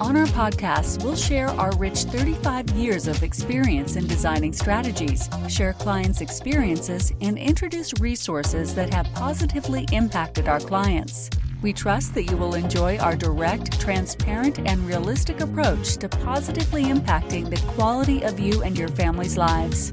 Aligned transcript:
On 0.00 0.16
our 0.16 0.26
podcast, 0.28 1.04
we'll 1.04 1.14
share 1.14 1.48
our 1.48 1.76
rich 1.76 2.04
35 2.04 2.70
years 2.70 3.06
of 3.06 3.22
experience 3.22 3.96
in 3.96 4.06
designing 4.06 4.50
strategies, 4.50 5.28
share 5.46 5.74
clients' 5.74 6.22
experiences, 6.22 7.12
and 7.20 7.36
introduce 7.36 7.92
resources 8.00 8.74
that 8.76 8.94
have 8.94 9.12
positively 9.12 9.86
impacted 9.92 10.48
our 10.48 10.58
clients. 10.58 11.28
We 11.60 11.74
trust 11.74 12.14
that 12.14 12.30
you 12.30 12.38
will 12.38 12.54
enjoy 12.54 12.96
our 12.96 13.14
direct, 13.14 13.78
transparent, 13.78 14.60
and 14.60 14.80
realistic 14.86 15.40
approach 15.40 15.98
to 15.98 16.08
positively 16.08 16.84
impacting 16.84 17.50
the 17.50 17.60
quality 17.72 18.22
of 18.22 18.40
you 18.40 18.62
and 18.62 18.78
your 18.78 18.88
family's 18.88 19.36
lives. 19.36 19.92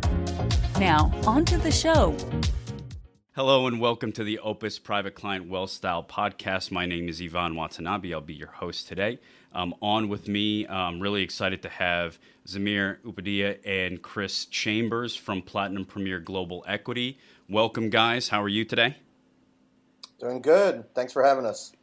Now, 0.79 1.11
on 1.25 1.43
to 1.43 1.57
the 1.57 1.71
show. 1.71 2.15
Hello 3.33 3.67
and 3.67 3.81
welcome 3.81 4.13
to 4.13 4.23
the 4.23 4.39
Opus 4.39 4.79
Private 4.79 5.15
Client 5.15 5.49
Wealth 5.49 5.71
Style 5.71 6.01
podcast. 6.01 6.71
My 6.71 6.85
name 6.85 7.09
is 7.09 7.21
Ivan 7.21 7.55
Watanabe. 7.55 8.13
I'll 8.13 8.21
be 8.21 8.33
your 8.33 8.47
host 8.47 8.87
today. 8.87 9.19
Um, 9.53 9.73
on 9.81 10.09
with 10.09 10.27
me, 10.27 10.67
I'm 10.67 10.99
really 10.99 11.23
excited 11.23 11.61
to 11.63 11.69
have 11.69 12.19
Zamir 12.45 12.99
Upadilla 13.01 13.57
and 13.65 14.01
Chris 14.01 14.45
Chambers 14.45 15.15
from 15.15 15.41
Platinum 15.41 15.85
Premier 15.85 16.19
Global 16.19 16.63
Equity. 16.67 17.17
Welcome, 17.49 17.89
guys. 17.89 18.29
How 18.29 18.43
are 18.43 18.49
you 18.49 18.65
today? 18.65 18.97
Doing 20.19 20.41
good. 20.41 20.83
Thanks 20.93 21.13
for 21.13 21.23
having 21.23 21.45
us. 21.45 21.73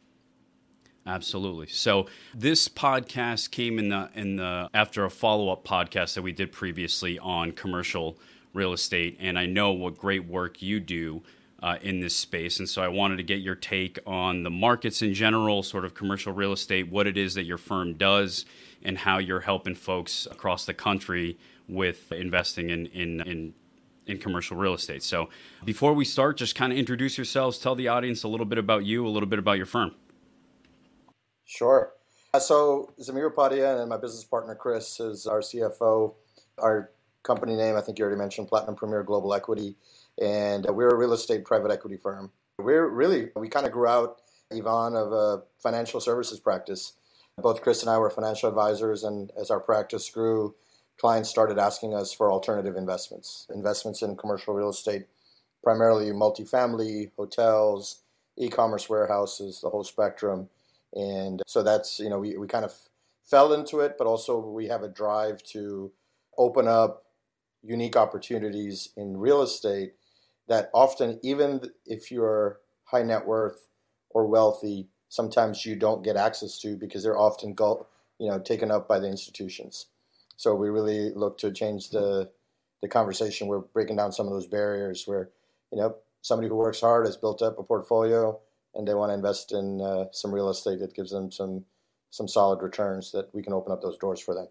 Absolutely. 1.07 1.67
So 1.67 2.07
this 2.33 2.67
podcast 2.67 3.51
came 3.51 3.77
in 3.77 3.89
the 3.89 4.09
in 4.15 4.37
the 4.37 4.69
after 4.73 5.05
a 5.05 5.09
follow 5.09 5.49
up 5.51 5.63
podcast 5.63 6.15
that 6.15 6.23
we 6.23 6.31
did 6.31 6.51
previously 6.51 7.19
on 7.19 7.51
commercial 7.51 8.17
real 8.53 8.73
estate, 8.73 9.17
and 9.19 9.37
I 9.37 9.45
know 9.45 9.71
what 9.71 9.97
great 9.97 10.25
work 10.25 10.61
you 10.63 10.79
do 10.79 11.21
uh, 11.65 11.79
in 11.81 11.99
this 11.99 12.15
space. 12.15 12.59
And 12.59 12.69
so 12.69 12.83
I 12.83 12.87
wanted 12.87 13.17
to 13.17 13.23
get 13.23 13.39
your 13.39 13.55
take 13.55 13.97
on 14.05 14.43
the 14.43 14.51
markets 14.51 15.01
in 15.01 15.15
general, 15.15 15.63
sort 15.63 15.83
of 15.83 15.95
commercial 15.95 16.31
real 16.31 16.53
estate, 16.53 16.91
what 16.91 17.07
it 17.07 17.17
is 17.17 17.33
that 17.33 17.45
your 17.45 17.57
firm 17.57 17.95
does, 17.95 18.45
and 18.83 18.99
how 18.99 19.17
you're 19.17 19.39
helping 19.39 19.73
folks 19.73 20.27
across 20.29 20.67
the 20.67 20.75
country 20.75 21.39
with 21.67 22.11
investing 22.11 22.69
in, 22.69 22.85
in, 22.87 23.21
in 23.21 23.53
in 24.05 24.19
commercial 24.19 24.55
real 24.55 24.75
estate. 24.75 25.01
So, 25.01 25.29
before 25.63 25.95
we 25.95 26.05
start, 26.05 26.37
just 26.37 26.53
kind 26.53 26.71
of 26.71 26.77
introduce 26.77 27.17
yourselves, 27.17 27.57
tell 27.57 27.73
the 27.73 27.87
audience 27.87 28.21
a 28.21 28.27
little 28.27 28.45
bit 28.45 28.59
about 28.59 28.85
you, 28.85 29.07
a 29.07 29.09
little 29.09 29.27
bit 29.27 29.39
about 29.39 29.57
your 29.57 29.65
firm. 29.65 29.95
Sure. 31.45 31.91
Uh, 32.31 32.37
so, 32.37 32.93
Zamir 33.01 33.33
Upadilla 33.33 33.79
and 33.79 33.89
my 33.89 33.97
business 33.97 34.23
partner 34.23 34.53
Chris 34.53 34.99
is 34.99 35.25
our 35.25 35.39
CFO. 35.39 36.13
Our 36.59 36.91
company 37.23 37.55
name, 37.55 37.75
I 37.75 37.81
think 37.81 37.97
you 37.97 38.05
already 38.05 38.19
mentioned, 38.19 38.47
Platinum 38.47 38.75
Premier 38.75 39.01
Global 39.01 39.33
Equity 39.33 39.75
and 40.21 40.67
uh, 40.67 40.73
we're 40.73 40.89
a 40.89 40.97
real 40.97 41.13
estate 41.13 41.45
private 41.45 41.71
equity 41.71 41.97
firm. 41.97 42.31
We're 42.57 42.87
really, 42.87 43.29
we 43.35 43.49
kind 43.49 43.65
of 43.65 43.71
grew 43.71 43.87
out, 43.87 44.21
Ivan, 44.51 44.95
of 44.95 45.11
a 45.11 45.43
financial 45.61 45.99
services 45.99 46.39
practice. 46.39 46.93
Both 47.37 47.61
Chris 47.61 47.81
and 47.81 47.89
I 47.89 47.97
were 47.97 48.09
financial 48.09 48.47
advisors, 48.47 49.03
and 49.03 49.31
as 49.39 49.51
our 49.51 49.59
practice 49.59 50.09
grew, 50.09 50.55
clients 50.97 51.29
started 51.29 51.59
asking 51.59 51.93
us 51.93 52.13
for 52.13 52.31
alternative 52.31 52.77
investments, 52.77 53.45
investments 53.53 54.01
in 54.01 54.15
commercial 54.15 54.53
real 54.53 54.69
estate, 54.69 55.07
primarily 55.61 56.11
multifamily, 56.11 57.11
hotels, 57.17 58.03
e 58.37 58.49
commerce 58.49 58.89
warehouses, 58.89 59.59
the 59.61 59.69
whole 59.69 59.83
spectrum. 59.83 60.49
And 60.93 61.41
so 61.45 61.61
that's, 61.63 61.99
you 61.99 62.09
know, 62.09 62.19
we, 62.19 62.37
we 62.37 62.47
kind 62.47 62.63
of 62.63 62.73
fell 63.23 63.51
into 63.51 63.79
it, 63.81 63.95
but 63.97 64.07
also 64.07 64.39
we 64.39 64.67
have 64.67 64.83
a 64.83 64.87
drive 64.87 65.43
to 65.43 65.91
open 66.37 66.67
up 66.67 67.05
unique 67.63 67.97
opportunities 67.97 68.89
in 68.95 69.17
real 69.17 69.41
estate 69.41 69.93
that 70.47 70.69
often, 70.73 71.19
even 71.23 71.71
if 71.85 72.11
you're 72.11 72.59
high 72.85 73.03
net 73.03 73.25
worth 73.25 73.67
or 74.09 74.27
wealthy, 74.27 74.89
sometimes 75.09 75.65
you 75.65 75.75
don't 75.75 76.03
get 76.03 76.15
access 76.15 76.59
to 76.59 76.75
because 76.75 77.03
they're 77.03 77.17
often 77.17 77.55
you 78.19 78.29
know 78.29 78.39
taken 78.39 78.71
up 78.71 78.87
by 78.87 78.99
the 78.99 79.07
institutions. 79.07 79.87
So 80.37 80.55
we 80.55 80.69
really 80.69 81.11
look 81.13 81.37
to 81.39 81.51
change 81.51 81.89
the 81.89 82.31
the 82.81 82.87
conversation. 82.87 83.47
We're 83.47 83.59
breaking 83.59 83.95
down 83.97 84.11
some 84.11 84.27
of 84.27 84.33
those 84.33 84.47
barriers 84.47 85.03
where 85.05 85.29
you 85.71 85.79
know 85.79 85.95
somebody 86.21 86.49
who 86.49 86.55
works 86.55 86.81
hard 86.81 87.05
has 87.05 87.17
built 87.17 87.41
up 87.41 87.59
a 87.59 87.63
portfolio 87.63 88.39
and 88.73 88.87
they 88.87 88.93
want 88.93 89.09
to 89.09 89.13
invest 89.13 89.51
in 89.51 89.81
uh, 89.81 90.05
some 90.11 90.33
real 90.33 90.49
estate 90.49 90.79
that 90.79 90.93
gives 90.93 91.11
them 91.11 91.31
some 91.31 91.65
some 92.11 92.27
solid 92.27 92.61
returns 92.61 93.11
that 93.11 93.33
we 93.33 93.41
can 93.41 93.53
open 93.53 93.71
up 93.71 93.81
those 93.81 93.97
doors 93.97 94.21
for 94.21 94.33
them. 94.33 94.47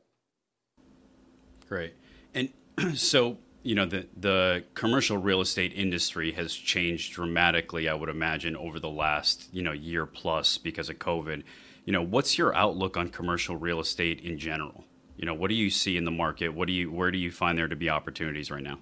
Great. 1.68 1.94
And 2.34 2.50
so 2.94 3.38
you 3.64 3.74
know 3.74 3.86
the 3.86 4.06
the 4.16 4.62
commercial 4.74 5.16
real 5.16 5.40
estate 5.40 5.72
industry 5.74 6.32
has 6.32 6.54
changed 6.54 7.14
dramatically 7.14 7.88
i 7.88 7.94
would 7.94 8.10
imagine 8.10 8.54
over 8.54 8.78
the 8.78 8.90
last 8.90 9.48
you 9.52 9.62
know 9.62 9.72
year 9.72 10.06
plus 10.06 10.58
because 10.58 10.88
of 10.88 10.98
covid. 10.98 11.42
You 11.86 11.92
know 11.92 12.02
what's 12.02 12.38
your 12.38 12.54
outlook 12.54 12.96
on 12.96 13.08
commercial 13.08 13.56
real 13.56 13.80
estate 13.80 14.20
in 14.20 14.38
general? 14.38 14.84
You 15.16 15.26
know 15.26 15.34
what 15.34 15.48
do 15.48 15.54
you 15.54 15.70
see 15.70 15.96
in 15.96 16.04
the 16.04 16.10
market? 16.10 16.50
What 16.50 16.68
do 16.68 16.72
you 16.72 16.92
where 16.92 17.10
do 17.10 17.18
you 17.18 17.32
find 17.32 17.58
there 17.58 17.68
to 17.68 17.76
be 17.76 17.90
opportunities 17.90 18.50
right 18.50 18.62
now? 18.62 18.78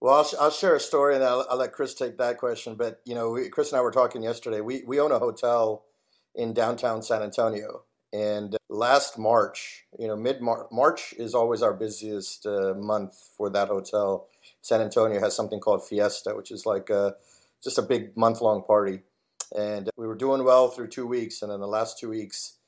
Well 0.00 0.14
i'll, 0.14 0.30
I'll 0.40 0.50
share 0.50 0.74
a 0.74 0.80
story 0.80 1.14
and 1.14 1.24
I'll, 1.24 1.46
I'll, 1.50 1.58
let 1.58 1.72
chris 1.72 1.94
take 1.94 2.18
that 2.18 2.38
question. 2.38 2.76
But 2.76 3.00
you 3.04 3.14
know 3.14 3.30
we, 3.30 3.48
chris 3.48 3.72
and 3.72 3.78
i 3.78 3.82
were 3.82 3.92
talking 3.92 4.22
yesterday. 4.22 4.60
We, 4.60 4.82
we 4.86 5.00
own 5.00 5.12
a 5.12 5.18
hotel 5.18 5.84
in 6.34 6.54
downtown 6.54 7.02
san 7.02 7.22
antonio 7.22 7.82
and 8.12 8.56
last 8.68 9.18
March, 9.18 9.84
you 9.98 10.06
know, 10.06 10.16
mid 10.16 10.40
March 10.40 11.14
is 11.16 11.34
always 11.34 11.62
our 11.62 11.72
busiest 11.72 12.46
uh, 12.46 12.74
month 12.74 13.14
for 13.36 13.48
that 13.50 13.68
hotel. 13.68 14.28
San 14.60 14.80
Antonio 14.80 15.18
has 15.20 15.34
something 15.34 15.60
called 15.60 15.86
Fiesta, 15.86 16.34
which 16.34 16.50
is 16.50 16.66
like 16.66 16.90
a, 16.90 17.14
just 17.62 17.78
a 17.78 17.82
big 17.82 18.16
month 18.16 18.40
long 18.40 18.62
party. 18.62 19.00
And 19.56 19.88
we 19.96 20.06
were 20.06 20.14
doing 20.14 20.44
well 20.44 20.68
through 20.68 20.88
two 20.88 21.06
weeks, 21.06 21.42
and 21.42 21.50
then 21.50 21.60
the 21.60 21.66
last 21.66 21.98
two 21.98 22.08
weeks, 22.08 22.58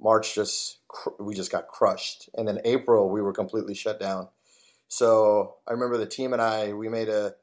March 0.00 0.34
just 0.34 0.78
we 1.18 1.34
just 1.34 1.52
got 1.52 1.68
crushed, 1.68 2.28
and 2.34 2.46
then 2.46 2.60
April 2.64 3.08
we 3.08 3.22
were 3.22 3.32
completely 3.32 3.74
shut 3.74 4.00
down. 4.00 4.28
So 4.88 5.56
I 5.66 5.72
remember 5.72 5.96
the 5.96 6.06
team 6.06 6.32
and 6.32 6.42
I 6.42 6.72
we 6.72 6.88
made 6.88 7.08
a, 7.08 7.34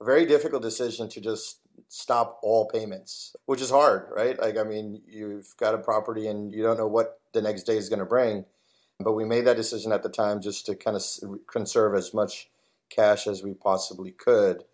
a 0.00 0.04
very 0.04 0.26
difficult 0.26 0.62
decision 0.62 1.08
to 1.10 1.20
just 1.20 1.60
stop 1.88 2.38
all 2.42 2.68
payments, 2.68 3.34
which 3.46 3.60
is 3.60 3.70
hard, 3.70 4.08
right? 4.14 4.40
Like, 4.40 4.56
I 4.56 4.64
mean, 4.64 5.02
you've 5.06 5.54
got 5.58 5.74
a 5.74 5.78
property 5.78 6.26
and 6.26 6.52
you 6.52 6.62
don't 6.62 6.78
know 6.78 6.86
what 6.86 7.20
the 7.32 7.42
next 7.42 7.64
day 7.64 7.76
is 7.76 7.88
going 7.88 7.98
to 8.00 8.04
bring. 8.04 8.44
But 9.00 9.12
we 9.12 9.24
made 9.24 9.44
that 9.46 9.56
decision 9.56 9.92
at 9.92 10.02
the 10.02 10.08
time 10.08 10.40
just 10.40 10.66
to 10.66 10.74
kind 10.74 10.96
of 10.96 11.02
conserve 11.46 11.94
as 11.94 12.12
much 12.12 12.50
cash 12.90 13.26
as 13.26 13.42
we 13.42 13.54
possibly 13.54 14.10
could. 14.10 14.64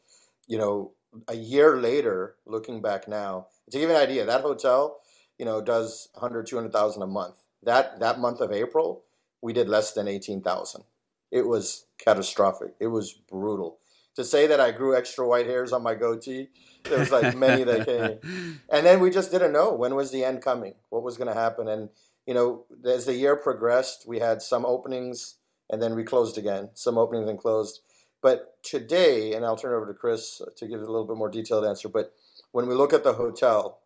You 0.47 0.59
know, 0.59 0.93
a 1.29 1.37
year 1.37 1.77
later, 1.77 2.37
looking 2.47 2.81
back 2.81 3.07
now, 3.07 3.49
to 3.71 3.79
give 3.79 3.91
you 3.91 3.97
an 3.97 4.03
idea, 4.03 4.25
that 4.25 4.41
hotel, 4.41 5.01
you 5.39 5.45
know, 5.45 5.61
does 5.61 6.09
100, 6.15 6.47
200,000 6.47 7.03
a 7.03 7.07
month. 7.07 7.37
That, 7.63 8.01
that 8.01 8.19
month 8.19 8.41
of 8.41 8.53
April, 8.53 9.05
we 9.43 9.53
did 9.53 9.69
less 9.69 9.93
than 9.93 10.09
18,000. 10.09 10.85
It 11.31 11.47
was 11.47 11.87
catastrophic. 11.99 12.75
It 12.81 12.89
was 12.89 13.13
brutal 13.13 13.79
to 14.17 14.25
say 14.25 14.47
that 14.47 14.61
I 14.61 14.71
grew 14.71 14.97
extra 14.97 15.27
white 15.27 15.47
hairs 15.47 15.73
on 15.73 15.83
my 15.83 15.95
goatee. 15.95 16.49
There 16.85 16.99
was 16.99 17.11
like 17.11 17.37
many 17.37 17.65
that 17.65 17.87
came, 17.87 18.61
and 18.71 18.87
then 18.87 19.01
we 19.01 19.11
just 19.11 19.31
didn't 19.31 19.53
know 19.53 19.73
when 19.73 19.95
was 19.95 20.11
the 20.11 20.25
end 20.25 20.43
coming, 20.43 20.75
what 20.91 21.03
was 21.03 21.17
going 21.17 21.33
to 21.33 21.41
happen, 21.41 21.69
and 21.69 21.89
you 22.27 22.35
know, 22.35 22.65
as 22.85 23.05
the 23.07 23.15
year 23.15 23.37
progressed, 23.37 24.05
we 24.07 24.19
had 24.19 24.41
some 24.41 24.65
openings 24.65 25.37
and 25.71 25.83
then 25.83 25.95
we 25.95 26.05
closed 26.05 26.39
again, 26.39 26.71
some 26.75 26.99
openings 26.99 27.29
and 27.29 27.39
closed. 27.39 27.81
But 28.23 28.57
today, 28.63 29.35
and 29.35 29.45
I'll 29.45 29.57
turn 29.57 29.73
it 29.73 29.77
over 29.77 29.87
to 29.87 29.99
Chris 29.99 30.41
to 30.57 30.67
give 30.67 30.81
a 30.81 30.87
little 30.87 31.07
bit 31.07 31.17
more 31.17 31.31
detailed 31.31 31.65
answer. 31.65 31.89
But 31.89 32.13
when 32.53 32.67
we 32.67 32.75
look 32.75 32.93
at 32.93 33.05
the 33.05 33.15
hotel 33.15 33.81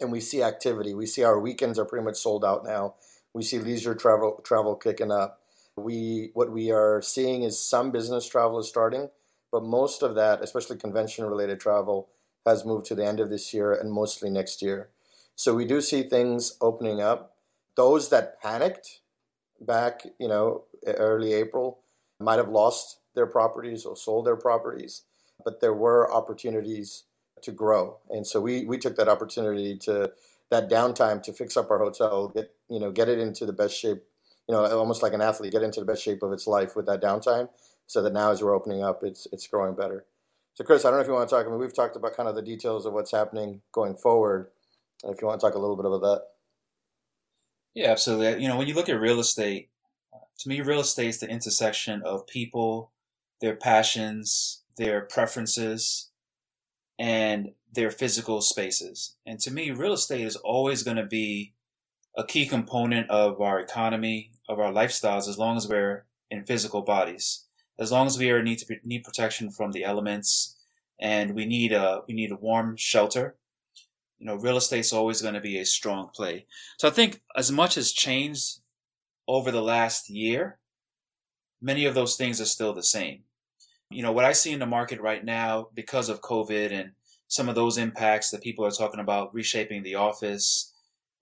and 0.00 0.10
we 0.10 0.20
see 0.20 0.42
activity, 0.42 0.94
we 0.94 1.06
see 1.06 1.24
our 1.24 1.38
weekends 1.38 1.78
are 1.78 1.84
pretty 1.84 2.04
much 2.04 2.16
sold 2.16 2.44
out 2.44 2.64
now. 2.64 2.94
We 3.34 3.42
see 3.42 3.58
leisure 3.58 3.94
travel 3.94 4.40
travel 4.44 4.76
kicking 4.76 5.12
up. 5.12 5.40
We 5.76 6.30
what 6.34 6.52
we 6.52 6.70
are 6.70 7.02
seeing 7.02 7.42
is 7.42 7.60
some 7.60 7.90
business 7.90 8.26
travel 8.26 8.58
is 8.60 8.68
starting 8.68 9.10
but 9.54 9.62
most 9.62 10.02
of 10.02 10.16
that, 10.16 10.42
especially 10.42 10.76
convention 10.76 11.24
related 11.24 11.60
travel, 11.60 12.08
has 12.44 12.64
moved 12.64 12.86
to 12.86 12.96
the 12.96 13.06
end 13.06 13.20
of 13.20 13.30
this 13.30 13.54
year 13.54 13.72
and 13.72 13.92
mostly 13.92 14.28
next 14.28 14.60
year. 14.60 14.88
So 15.36 15.54
we 15.54 15.64
do 15.64 15.80
see 15.80 16.02
things 16.02 16.56
opening 16.60 17.00
up. 17.00 17.36
Those 17.76 18.10
that 18.10 18.42
panicked 18.42 18.98
back, 19.60 20.06
you 20.18 20.26
know, 20.26 20.64
early 20.84 21.34
April 21.34 21.78
might 22.18 22.38
have 22.38 22.48
lost 22.48 22.98
their 23.14 23.28
properties 23.28 23.84
or 23.84 23.96
sold 23.96 24.26
their 24.26 24.34
properties, 24.34 25.02
but 25.44 25.60
there 25.60 25.72
were 25.72 26.12
opportunities 26.12 27.04
to 27.42 27.52
grow. 27.52 27.98
And 28.10 28.26
so 28.26 28.40
we, 28.40 28.64
we 28.64 28.76
took 28.76 28.96
that 28.96 29.08
opportunity 29.08 29.78
to 29.82 30.10
that 30.50 30.68
downtime 30.68 31.22
to 31.22 31.32
fix 31.32 31.56
up 31.56 31.70
our 31.70 31.78
hotel, 31.78 32.26
get 32.26 32.50
you 32.68 32.80
know, 32.80 32.90
get 32.90 33.08
it 33.08 33.20
into 33.20 33.46
the 33.46 33.52
best 33.52 33.78
shape 33.78 34.02
you 34.48 34.54
know, 34.54 34.64
almost 34.76 35.02
like 35.02 35.14
an 35.14 35.22
athlete, 35.22 35.52
get 35.52 35.62
into 35.62 35.80
the 35.80 35.86
best 35.86 36.02
shape 36.02 36.22
of 36.22 36.32
its 36.32 36.46
life 36.46 36.76
with 36.76 36.86
that 36.86 37.00
downtime, 37.00 37.48
so 37.86 38.02
that 38.02 38.12
now 38.12 38.30
as 38.32 38.42
we're 38.42 38.54
opening 38.54 38.82
up, 38.84 39.04
it's 39.04 39.26
it's 39.32 39.46
growing 39.46 39.74
better. 39.74 40.06
So, 40.54 40.64
Chris, 40.64 40.84
I 40.84 40.90
don't 40.90 40.98
know 40.98 41.02
if 41.02 41.08
you 41.08 41.14
want 41.14 41.28
to 41.28 41.34
talk. 41.34 41.46
I 41.46 41.50
mean, 41.50 41.58
we've 41.58 41.74
talked 41.74 41.96
about 41.96 42.16
kind 42.16 42.28
of 42.28 42.34
the 42.36 42.42
details 42.42 42.86
of 42.86 42.92
what's 42.92 43.12
happening 43.12 43.62
going 43.72 43.96
forward. 43.96 44.48
And 45.02 45.14
if 45.14 45.20
you 45.20 45.28
want 45.28 45.40
to 45.40 45.46
talk 45.46 45.54
a 45.56 45.58
little 45.60 45.76
bit 45.76 45.86
about 45.86 46.02
that. 46.02 46.22
Yeah, 47.74 47.90
absolutely. 47.90 48.42
You 48.42 48.48
know, 48.48 48.56
when 48.56 48.68
you 48.68 48.74
look 48.74 48.88
at 48.88 49.00
real 49.00 49.20
estate, 49.20 49.70
uh, 50.14 50.18
to 50.40 50.48
me, 50.48 50.60
real 50.60 50.80
estate 50.80 51.08
is 51.08 51.20
the 51.20 51.28
intersection 51.28 52.02
of 52.02 52.26
people, 52.26 52.92
their 53.40 53.56
passions, 53.56 54.62
their 54.78 55.02
preferences, 55.02 56.10
and 56.98 57.52
their 57.72 57.90
physical 57.90 58.40
spaces. 58.42 59.16
And 59.26 59.40
to 59.40 59.52
me, 59.52 59.72
real 59.72 59.94
estate 59.94 60.22
is 60.22 60.36
always 60.36 60.82
going 60.84 60.98
to 60.98 61.06
be 61.06 61.54
a 62.16 62.24
key 62.24 62.46
component 62.46 63.10
of 63.10 63.40
our 63.40 63.60
economy, 63.60 64.32
of 64.48 64.60
our 64.60 64.72
lifestyles, 64.72 65.28
as 65.28 65.38
long 65.38 65.56
as 65.56 65.68
we're 65.68 66.06
in 66.30 66.44
physical 66.44 66.82
bodies. 66.82 67.44
As 67.78 67.90
long 67.90 68.06
as 68.06 68.18
we 68.18 68.30
are 68.30 68.42
need 68.42 68.58
to 68.58 68.76
need 68.84 69.04
protection 69.04 69.50
from 69.50 69.72
the 69.72 69.84
elements, 69.84 70.56
and 71.00 71.34
we 71.34 71.44
need 71.44 71.72
a 71.72 72.02
we 72.06 72.14
need 72.14 72.30
a 72.30 72.36
warm 72.36 72.76
shelter. 72.76 73.36
You 74.18 74.26
know, 74.26 74.36
real 74.36 74.56
estate 74.56 74.80
is 74.80 74.92
always 74.92 75.20
going 75.20 75.34
to 75.34 75.40
be 75.40 75.58
a 75.58 75.66
strong 75.66 76.08
play. 76.14 76.46
So 76.78 76.88
I 76.88 76.92
think 76.92 77.20
as 77.36 77.50
much 77.50 77.74
has 77.74 77.92
changed 77.92 78.60
over 79.26 79.50
the 79.50 79.62
last 79.62 80.08
year, 80.08 80.58
many 81.60 81.84
of 81.84 81.94
those 81.94 82.16
things 82.16 82.40
are 82.40 82.46
still 82.46 82.72
the 82.72 82.82
same. 82.82 83.24
You 83.90 84.02
know, 84.02 84.12
what 84.12 84.24
I 84.24 84.32
see 84.32 84.52
in 84.52 84.60
the 84.60 84.66
market 84.66 85.00
right 85.00 85.24
now 85.24 85.68
because 85.74 86.08
of 86.08 86.20
COVID 86.20 86.72
and 86.72 86.92
some 87.28 87.48
of 87.48 87.54
those 87.54 87.78
impacts 87.78 88.30
that 88.30 88.42
people 88.42 88.64
are 88.64 88.70
talking 88.70 89.00
about 89.00 89.34
reshaping 89.34 89.82
the 89.82 89.96
office 89.96 90.72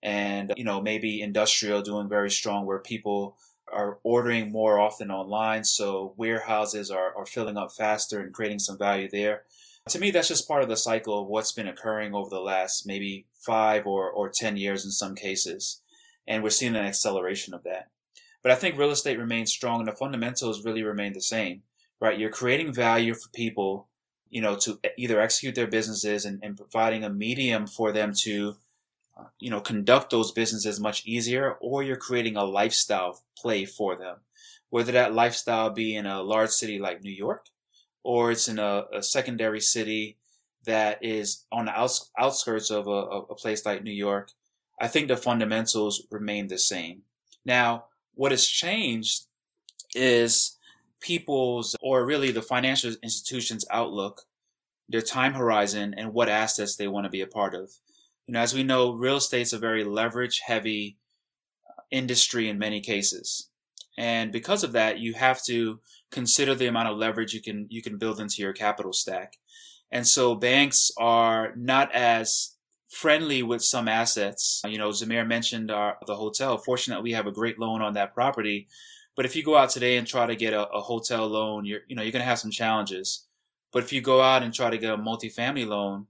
and, 0.01 0.53
you 0.57 0.63
know, 0.63 0.81
maybe 0.81 1.21
industrial 1.21 1.81
doing 1.81 2.09
very 2.09 2.29
strong 2.29 2.65
where 2.65 2.79
people 2.79 3.37
are 3.73 3.99
ordering 4.03 4.51
more 4.51 4.79
often 4.79 5.11
online. 5.11 5.63
So 5.63 6.13
warehouses 6.17 6.91
are, 6.91 7.15
are 7.15 7.25
filling 7.25 7.57
up 7.57 7.71
faster 7.71 8.19
and 8.19 8.33
creating 8.33 8.59
some 8.59 8.77
value 8.77 9.09
there. 9.09 9.43
To 9.89 9.99
me, 9.99 10.11
that's 10.11 10.29
just 10.29 10.47
part 10.47 10.63
of 10.63 10.69
the 10.69 10.77
cycle 10.77 11.21
of 11.21 11.27
what's 11.27 11.51
been 11.51 11.67
occurring 11.67 12.13
over 12.13 12.29
the 12.29 12.39
last 12.39 12.87
maybe 12.87 13.25
five 13.37 13.85
or, 13.85 14.09
or 14.09 14.29
10 14.29 14.55
years 14.55 14.85
in 14.85 14.91
some 14.91 15.15
cases. 15.15 15.81
And 16.25 16.41
we're 16.41 16.51
seeing 16.51 16.75
an 16.75 16.85
acceleration 16.85 17.53
of 17.53 17.63
that. 17.63 17.89
But 18.41 18.51
I 18.51 18.55
think 18.55 18.77
real 18.77 18.91
estate 18.91 19.19
remains 19.19 19.51
strong 19.51 19.79
and 19.79 19.87
the 19.87 19.93
fundamentals 19.93 20.63
really 20.63 20.83
remain 20.83 21.13
the 21.13 21.21
same, 21.21 21.63
right? 21.99 22.19
You're 22.19 22.29
creating 22.29 22.73
value 22.73 23.13
for 23.13 23.29
people, 23.29 23.87
you 24.29 24.41
know, 24.41 24.55
to 24.57 24.79
eh, 24.83 24.89
either 24.97 25.19
execute 25.19 25.55
their 25.55 25.67
businesses 25.67 26.25
and, 26.25 26.39
and 26.43 26.57
providing 26.57 27.03
a 27.03 27.09
medium 27.09 27.67
for 27.67 27.91
them 27.91 28.13
to, 28.21 28.57
you 29.39 29.49
know, 29.49 29.61
conduct 29.61 30.09
those 30.09 30.31
businesses 30.31 30.79
much 30.79 31.05
easier, 31.05 31.57
or 31.61 31.83
you're 31.83 31.95
creating 31.95 32.35
a 32.35 32.43
lifestyle 32.43 33.21
play 33.37 33.65
for 33.65 33.95
them. 33.95 34.17
Whether 34.69 34.91
that 34.93 35.13
lifestyle 35.13 35.69
be 35.69 35.95
in 35.95 36.05
a 36.05 36.23
large 36.23 36.49
city 36.49 36.79
like 36.79 37.03
New 37.03 37.11
York, 37.11 37.45
or 38.03 38.31
it's 38.31 38.47
in 38.47 38.59
a, 38.59 38.85
a 38.91 39.03
secondary 39.03 39.61
city 39.61 40.17
that 40.65 41.03
is 41.03 41.45
on 41.51 41.65
the 41.65 41.71
outs- 41.71 42.09
outskirts 42.17 42.71
of 42.71 42.87
a, 42.87 42.91
a 42.91 43.35
place 43.35 43.65
like 43.65 43.83
New 43.83 43.91
York, 43.91 44.31
I 44.79 44.87
think 44.87 45.07
the 45.07 45.17
fundamentals 45.17 46.07
remain 46.09 46.47
the 46.47 46.57
same. 46.57 47.03
Now, 47.45 47.85
what 48.15 48.31
has 48.31 48.47
changed 48.47 49.25
is 49.93 50.57
people's, 50.99 51.75
or 51.81 52.05
really 52.05 52.31
the 52.31 52.41
financial 52.41 52.93
institutions' 53.03 53.65
outlook, 53.69 54.23
their 54.89 55.01
time 55.01 55.33
horizon, 55.33 55.93
and 55.95 56.13
what 56.13 56.29
assets 56.29 56.75
they 56.75 56.87
want 56.87 57.05
to 57.05 57.09
be 57.09 57.21
a 57.21 57.27
part 57.27 57.53
of. 57.53 57.71
You 58.27 58.33
know, 58.33 58.39
as 58.39 58.53
we 58.53 58.63
know, 58.63 58.93
real 58.93 59.17
estate's 59.17 59.53
a 59.53 59.59
very 59.59 59.83
leverage 59.83 60.41
heavy 60.45 60.97
uh, 61.69 61.81
industry 61.91 62.47
in 62.49 62.57
many 62.57 62.79
cases. 62.79 63.49
And 63.97 64.31
because 64.31 64.63
of 64.63 64.71
that, 64.71 64.99
you 64.99 65.13
have 65.13 65.43
to 65.43 65.79
consider 66.09 66.55
the 66.55 66.67
amount 66.67 66.89
of 66.89 66.97
leverage 66.97 67.33
you 67.33 67.41
can 67.41 67.67
you 67.69 67.81
can 67.81 67.97
build 67.97 68.19
into 68.19 68.41
your 68.41 68.53
capital 68.53 68.93
stack. 68.93 69.37
And 69.91 70.07
so 70.07 70.35
banks 70.35 70.91
are 70.97 71.53
not 71.55 71.93
as 71.93 72.55
friendly 72.89 73.43
with 73.43 73.63
some 73.63 73.87
assets. 73.87 74.61
You 74.67 74.77
know, 74.77 74.89
Zamir 74.89 75.27
mentioned 75.27 75.71
our, 75.71 75.97
the 76.07 76.15
hotel. 76.15 76.57
Fortunately, 76.57 77.03
we 77.03 77.13
have 77.13 77.27
a 77.27 77.31
great 77.31 77.59
loan 77.59 77.81
on 77.81 77.93
that 77.93 78.13
property. 78.13 78.67
But 79.15 79.25
if 79.25 79.35
you 79.35 79.43
go 79.43 79.55
out 79.55 79.69
today 79.69 79.97
and 79.97 80.07
try 80.07 80.25
to 80.25 80.35
get 80.35 80.53
a, 80.53 80.67
a 80.69 80.81
hotel 80.81 81.27
loan, 81.27 81.65
you're 81.65 81.81
you 81.87 81.95
know 81.95 82.01
you're 82.01 82.11
going 82.11 82.23
to 82.23 82.29
have 82.29 82.39
some 82.39 82.51
challenges. 82.51 83.25
But 83.71 83.83
if 83.83 83.91
you 83.91 84.01
go 84.01 84.21
out 84.21 84.43
and 84.43 84.53
try 84.53 84.69
to 84.69 84.77
get 84.77 84.93
a 84.93 84.97
multifamily 84.97 85.67
loan, 85.67 86.07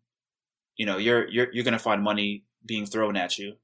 you 0.78 0.86
know 0.86 0.98
you're 0.98 1.28
you're 1.30 1.48
you're 1.54 1.64
going 1.64 1.74
to 1.74 1.80
find 1.80 2.04
money 2.04 2.44
being 2.66 2.86
thrown 2.86 3.16
at 3.16 3.38
you. 3.38 3.56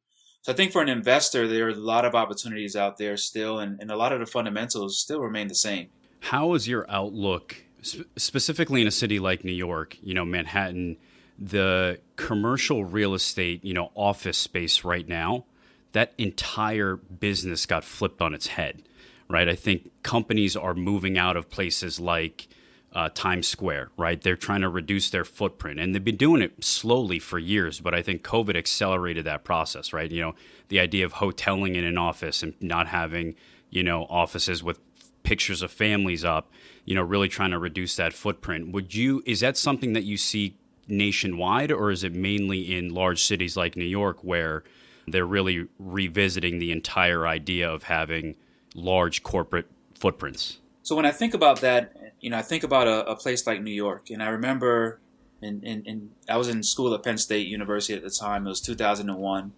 So 0.42 0.54
I 0.54 0.56
think 0.56 0.72
for 0.72 0.82
an 0.82 0.90
investor, 0.90 1.48
there 1.48 1.68
are 1.68 1.72
a 1.72 1.76
lot 1.76 2.06
of 2.06 2.16
opportunities 2.16 2.76
out 2.76 2.98
there 2.98 3.18
still, 3.18 3.60
and, 3.60 3.80
and 3.82 3.92
a 3.92 3.98
lot 3.98 4.14
of 4.14 4.22
the 4.22 4.26
fundamentals 4.26 4.98
still 4.98 5.20
remain 5.20 5.50
the 5.50 5.56
same. 5.56 5.90
How 6.22 6.54
is 6.54 6.68
your 6.68 6.86
outlook, 6.90 7.58
specifically 7.82 8.82
in 8.82 8.88
a 8.88 8.92
city 8.92 9.20
like 9.20 9.44
New 9.44 9.52
York, 9.52 9.98
you 10.02 10.14
know, 10.14 10.24
Manhattan? 10.24 10.98
the 11.40 12.00
commercial 12.18 12.84
real 12.84 13.14
estate, 13.14 13.64
you 13.64 13.74
know, 13.74 13.92
office 13.96 14.38
space 14.38 14.84
right 14.84 15.08
now, 15.08 15.46
that 15.94 16.14
entire 16.18 16.98
business 16.98 17.66
got 17.66 17.84
flipped 17.84 18.22
on 18.22 18.34
its 18.34 18.48
head, 18.48 18.84
right? 19.30 19.48
I 19.48 19.56
think 19.56 19.90
companies 20.04 20.58
are 20.58 20.74
moving 20.74 21.18
out 21.18 21.38
of 21.38 21.50
places 21.50 22.00
like 22.00 22.50
uh, 22.94 23.10
Times 23.14 23.48
Square, 23.48 23.90
right? 23.98 24.22
They're 24.22 24.36
trying 24.36 24.62
to 24.62 24.70
reduce 24.70 25.10
their 25.10 25.26
footprint, 25.26 25.80
and 25.80 25.94
they've 25.94 26.04
been 26.04 26.18
doing 26.18 26.42
it 26.42 26.64
slowly 26.64 27.20
for 27.20 27.38
years. 27.38 27.80
But 27.80 27.94
I 27.94 28.02
think 28.02 28.24
COVID 28.24 28.56
accelerated 28.56 29.26
that 29.26 29.44
process, 29.44 29.94
right? 29.94 30.12
You 30.12 30.22
know, 30.22 30.36
the 30.70 30.80
idea 30.80 31.06
of 31.06 31.14
hoteling 31.14 31.76
in 31.76 31.84
an 31.84 31.98
office 31.98 32.42
and 32.42 32.54
not 32.60 32.88
having, 32.88 33.36
you 33.70 33.84
know, 33.84 34.06
offices 34.10 34.64
with 34.64 34.80
pictures 35.24 35.62
of 35.62 35.72
families 35.72 36.26
up, 36.26 36.52
you 36.86 36.96
know, 36.96 37.04
really 37.04 37.28
trying 37.28 37.52
to 37.52 37.60
reduce 37.60 37.96
that 37.98 38.14
footprint. 38.14 38.72
Would 38.72 38.96
you? 38.96 39.22
Is 39.26 39.42
that 39.42 39.58
something 39.58 39.94
that 39.94 40.04
you 40.04 40.18
see 40.18 40.58
nationwide, 40.88 41.72
or 41.72 41.92
is 41.92 42.04
it 42.04 42.14
mainly 42.14 42.76
in 42.76 42.94
large 42.94 43.24
cities 43.24 43.56
like 43.56 43.76
New 43.76 43.86
York 43.86 44.24
where 44.24 44.64
they're 45.08 45.26
really 45.26 45.68
revisiting 45.78 46.58
the 46.60 46.72
entire 46.72 47.28
idea 47.28 47.70
of 47.70 47.84
having 47.84 48.36
large 48.74 49.22
corporate 49.22 49.68
footprints? 49.94 50.58
So 50.82 50.96
when 50.96 51.06
I 51.06 51.12
think 51.12 51.36
about 51.36 51.62
that, 51.62 52.09
you 52.20 52.30
know, 52.30 52.38
I 52.38 52.42
think 52.42 52.64
about 52.64 52.88
a, 52.88 53.08
a 53.08 53.16
place 53.16 53.48
like 53.48 53.62
New 53.62 53.72
York, 53.72 54.10
and 54.10 54.22
I 54.22 54.30
remember, 54.30 55.00
in, 55.42 55.64
in, 55.64 55.84
in, 55.84 56.12
I 56.28 56.38
was 56.38 56.48
in 56.48 56.64
school 56.64 56.94
at 56.94 57.04
Penn 57.04 57.18
State 57.18 57.48
University 57.48 57.94
at 57.94 58.04
the 58.04 58.10
time. 58.10 58.46
It 58.46 58.50
was 58.50 58.62
2001, 58.62 59.54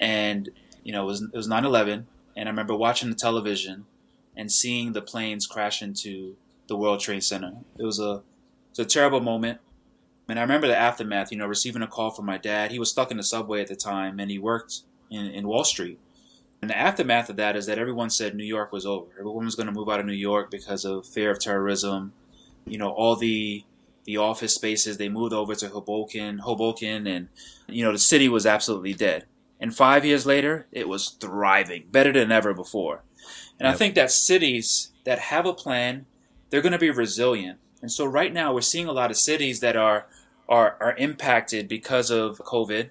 and 0.00 0.48
you 0.82 0.92
know, 0.92 1.02
it 1.02 1.06
was 1.06 1.22
it 1.22 1.36
was 1.36 1.48
9/11, 1.48 2.04
and 2.36 2.48
I 2.48 2.50
remember 2.50 2.74
watching 2.74 3.10
the 3.10 3.16
television 3.16 3.86
and 4.36 4.50
seeing 4.50 4.92
the 4.92 5.02
planes 5.02 5.46
crash 5.46 5.82
into 5.82 6.36
the 6.68 6.76
World 6.76 7.00
Trade 7.00 7.24
Center. 7.24 7.52
It 7.78 7.84
was 7.84 8.00
a 8.00 8.22
it's 8.70 8.78
a 8.78 8.84
terrible 8.84 9.20
moment. 9.20 9.60
And 10.28 10.38
I 10.38 10.42
remember 10.42 10.68
the 10.68 10.76
aftermath, 10.76 11.32
you 11.32 11.38
know, 11.38 11.46
receiving 11.46 11.82
a 11.82 11.88
call 11.88 12.10
from 12.10 12.24
my 12.24 12.38
dad. 12.38 12.70
He 12.70 12.78
was 12.78 12.88
stuck 12.88 13.10
in 13.10 13.16
the 13.16 13.24
subway 13.24 13.60
at 13.60 13.66
the 13.66 13.74
time 13.74 14.20
and 14.20 14.30
he 14.30 14.38
worked 14.38 14.82
in, 15.10 15.26
in 15.26 15.48
Wall 15.48 15.64
Street. 15.64 15.98
And 16.62 16.70
the 16.70 16.78
aftermath 16.78 17.30
of 17.30 17.36
that 17.36 17.56
is 17.56 17.66
that 17.66 17.78
everyone 17.78 18.10
said 18.10 18.34
New 18.34 18.44
York 18.44 18.70
was 18.72 18.84
over. 18.84 19.06
Everyone 19.18 19.44
was 19.44 19.54
going 19.54 19.66
to 19.66 19.72
move 19.72 19.88
out 19.88 20.00
of 20.00 20.06
New 20.06 20.12
York 20.12 20.50
because 20.50 20.84
of 20.84 21.06
fear 21.06 21.30
of 21.30 21.40
terrorism. 21.40 22.12
You 22.66 22.78
know, 22.78 22.90
all 22.90 23.16
the 23.16 23.64
the 24.04 24.16
office 24.16 24.54
spaces 24.54 24.96
they 24.96 25.08
moved 25.08 25.32
over 25.32 25.54
to 25.54 25.68
Hoboken, 25.68 26.38
Hoboken, 26.38 27.06
and 27.06 27.28
you 27.66 27.84
know 27.84 27.92
the 27.92 27.98
city 27.98 28.28
was 28.28 28.44
absolutely 28.46 28.92
dead. 28.92 29.26
And 29.58 29.74
five 29.74 30.04
years 30.04 30.26
later, 30.26 30.66
it 30.72 30.88
was 30.88 31.10
thriving, 31.10 31.84
better 31.90 32.12
than 32.12 32.32
ever 32.32 32.54
before. 32.54 33.02
And 33.58 33.66
yep. 33.66 33.74
I 33.74 33.76
think 33.76 33.94
that 33.94 34.10
cities 34.10 34.90
that 35.04 35.18
have 35.18 35.44
a 35.44 35.52
plan, 35.52 36.06
they're 36.48 36.62
going 36.62 36.72
to 36.72 36.78
be 36.78 36.90
resilient. 36.90 37.58
And 37.82 37.92
so 37.92 38.06
right 38.06 38.32
now, 38.32 38.54
we're 38.54 38.62
seeing 38.62 38.86
a 38.86 38.92
lot 38.92 39.10
of 39.10 39.16
cities 39.16 39.60
that 39.60 39.76
are 39.76 40.06
are, 40.48 40.76
are 40.80 40.96
impacted 40.96 41.68
because 41.68 42.10
of 42.10 42.38
COVID. 42.38 42.90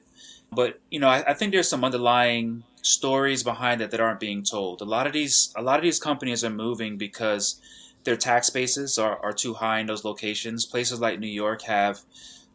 But 0.51 0.79
you 0.89 0.99
know, 0.99 1.09
I, 1.09 1.31
I 1.31 1.33
think 1.33 1.51
there's 1.51 1.67
some 1.67 1.83
underlying 1.83 2.63
stories 2.81 3.43
behind 3.43 3.81
it 3.81 3.91
that 3.91 3.99
aren't 3.99 4.19
being 4.19 4.43
told. 4.43 4.81
A 4.81 4.85
lot 4.85 5.07
of 5.07 5.13
these 5.13 5.53
a 5.55 5.61
lot 5.61 5.77
of 5.77 5.83
these 5.83 5.99
companies 5.99 6.43
are 6.43 6.49
moving 6.49 6.97
because 6.97 7.61
their 8.03 8.15
tax 8.15 8.49
bases 8.49 8.97
are, 8.97 9.19
are 9.23 9.33
too 9.33 9.55
high 9.55 9.79
in 9.79 9.87
those 9.87 10.05
locations. 10.05 10.65
Places 10.65 10.99
like 10.99 11.19
New 11.19 11.27
York 11.27 11.63
have, 11.63 12.01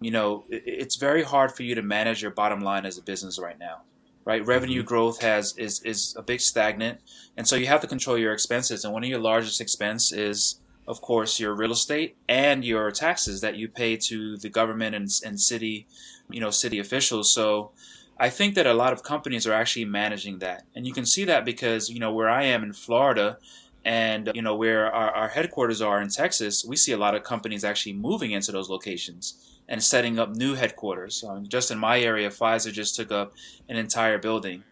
you 0.00 0.10
know, 0.10 0.44
it, 0.48 0.62
it's 0.66 0.96
very 0.96 1.22
hard 1.22 1.52
for 1.52 1.62
you 1.62 1.74
to 1.74 1.82
manage 1.82 2.22
your 2.22 2.30
bottom 2.30 2.60
line 2.60 2.86
as 2.86 2.98
a 2.98 3.02
business 3.02 3.38
right 3.38 3.58
now. 3.58 3.82
Right? 4.24 4.44
Revenue 4.44 4.80
mm-hmm. 4.80 4.88
growth 4.88 5.20
has 5.20 5.56
is 5.58 5.80
is 5.82 6.14
a 6.16 6.22
big 6.22 6.40
stagnant. 6.40 7.00
And 7.36 7.46
so 7.46 7.56
you 7.56 7.66
have 7.66 7.80
to 7.82 7.86
control 7.86 8.16
your 8.16 8.32
expenses. 8.32 8.84
And 8.84 8.92
one 8.92 9.04
of 9.04 9.10
your 9.10 9.18
largest 9.20 9.60
expense 9.60 10.12
is 10.12 10.60
of 10.86 11.00
course, 11.00 11.40
your 11.40 11.54
real 11.54 11.72
estate 11.72 12.16
and 12.28 12.64
your 12.64 12.90
taxes 12.90 13.40
that 13.40 13.56
you 13.56 13.68
pay 13.68 13.96
to 13.96 14.36
the 14.36 14.48
government 14.48 14.94
and, 14.94 15.08
and 15.24 15.40
city, 15.40 15.86
you 16.30 16.40
know, 16.40 16.50
city 16.50 16.78
officials. 16.78 17.32
So 17.32 17.70
I 18.18 18.30
think 18.30 18.54
that 18.54 18.66
a 18.66 18.74
lot 18.74 18.92
of 18.92 19.02
companies 19.02 19.46
are 19.46 19.52
actually 19.52 19.86
managing 19.86 20.38
that. 20.38 20.64
And 20.74 20.86
you 20.86 20.92
can 20.92 21.04
see 21.04 21.24
that 21.24 21.44
because, 21.44 21.90
you 21.90 21.98
know, 21.98 22.12
where 22.12 22.28
I 22.28 22.44
am 22.44 22.62
in 22.62 22.72
Florida 22.72 23.38
and, 23.84 24.30
you 24.34 24.42
know, 24.42 24.54
where 24.54 24.92
our, 24.92 25.10
our 25.10 25.28
headquarters 25.28 25.82
are 25.82 26.00
in 26.00 26.08
Texas, 26.08 26.64
we 26.64 26.76
see 26.76 26.92
a 26.92 26.96
lot 26.96 27.14
of 27.14 27.24
companies 27.24 27.64
actually 27.64 27.94
moving 27.94 28.30
into 28.30 28.52
those 28.52 28.70
locations 28.70 29.58
and 29.68 29.82
setting 29.82 30.18
up 30.18 30.30
new 30.36 30.54
headquarters. 30.54 31.24
Um, 31.24 31.48
just 31.48 31.70
in 31.70 31.78
my 31.78 32.00
area, 32.00 32.30
Pfizer 32.30 32.72
just 32.72 32.94
took 32.94 33.10
up 33.10 33.32
an 33.68 33.76
entire 33.76 34.18
building. 34.18 34.62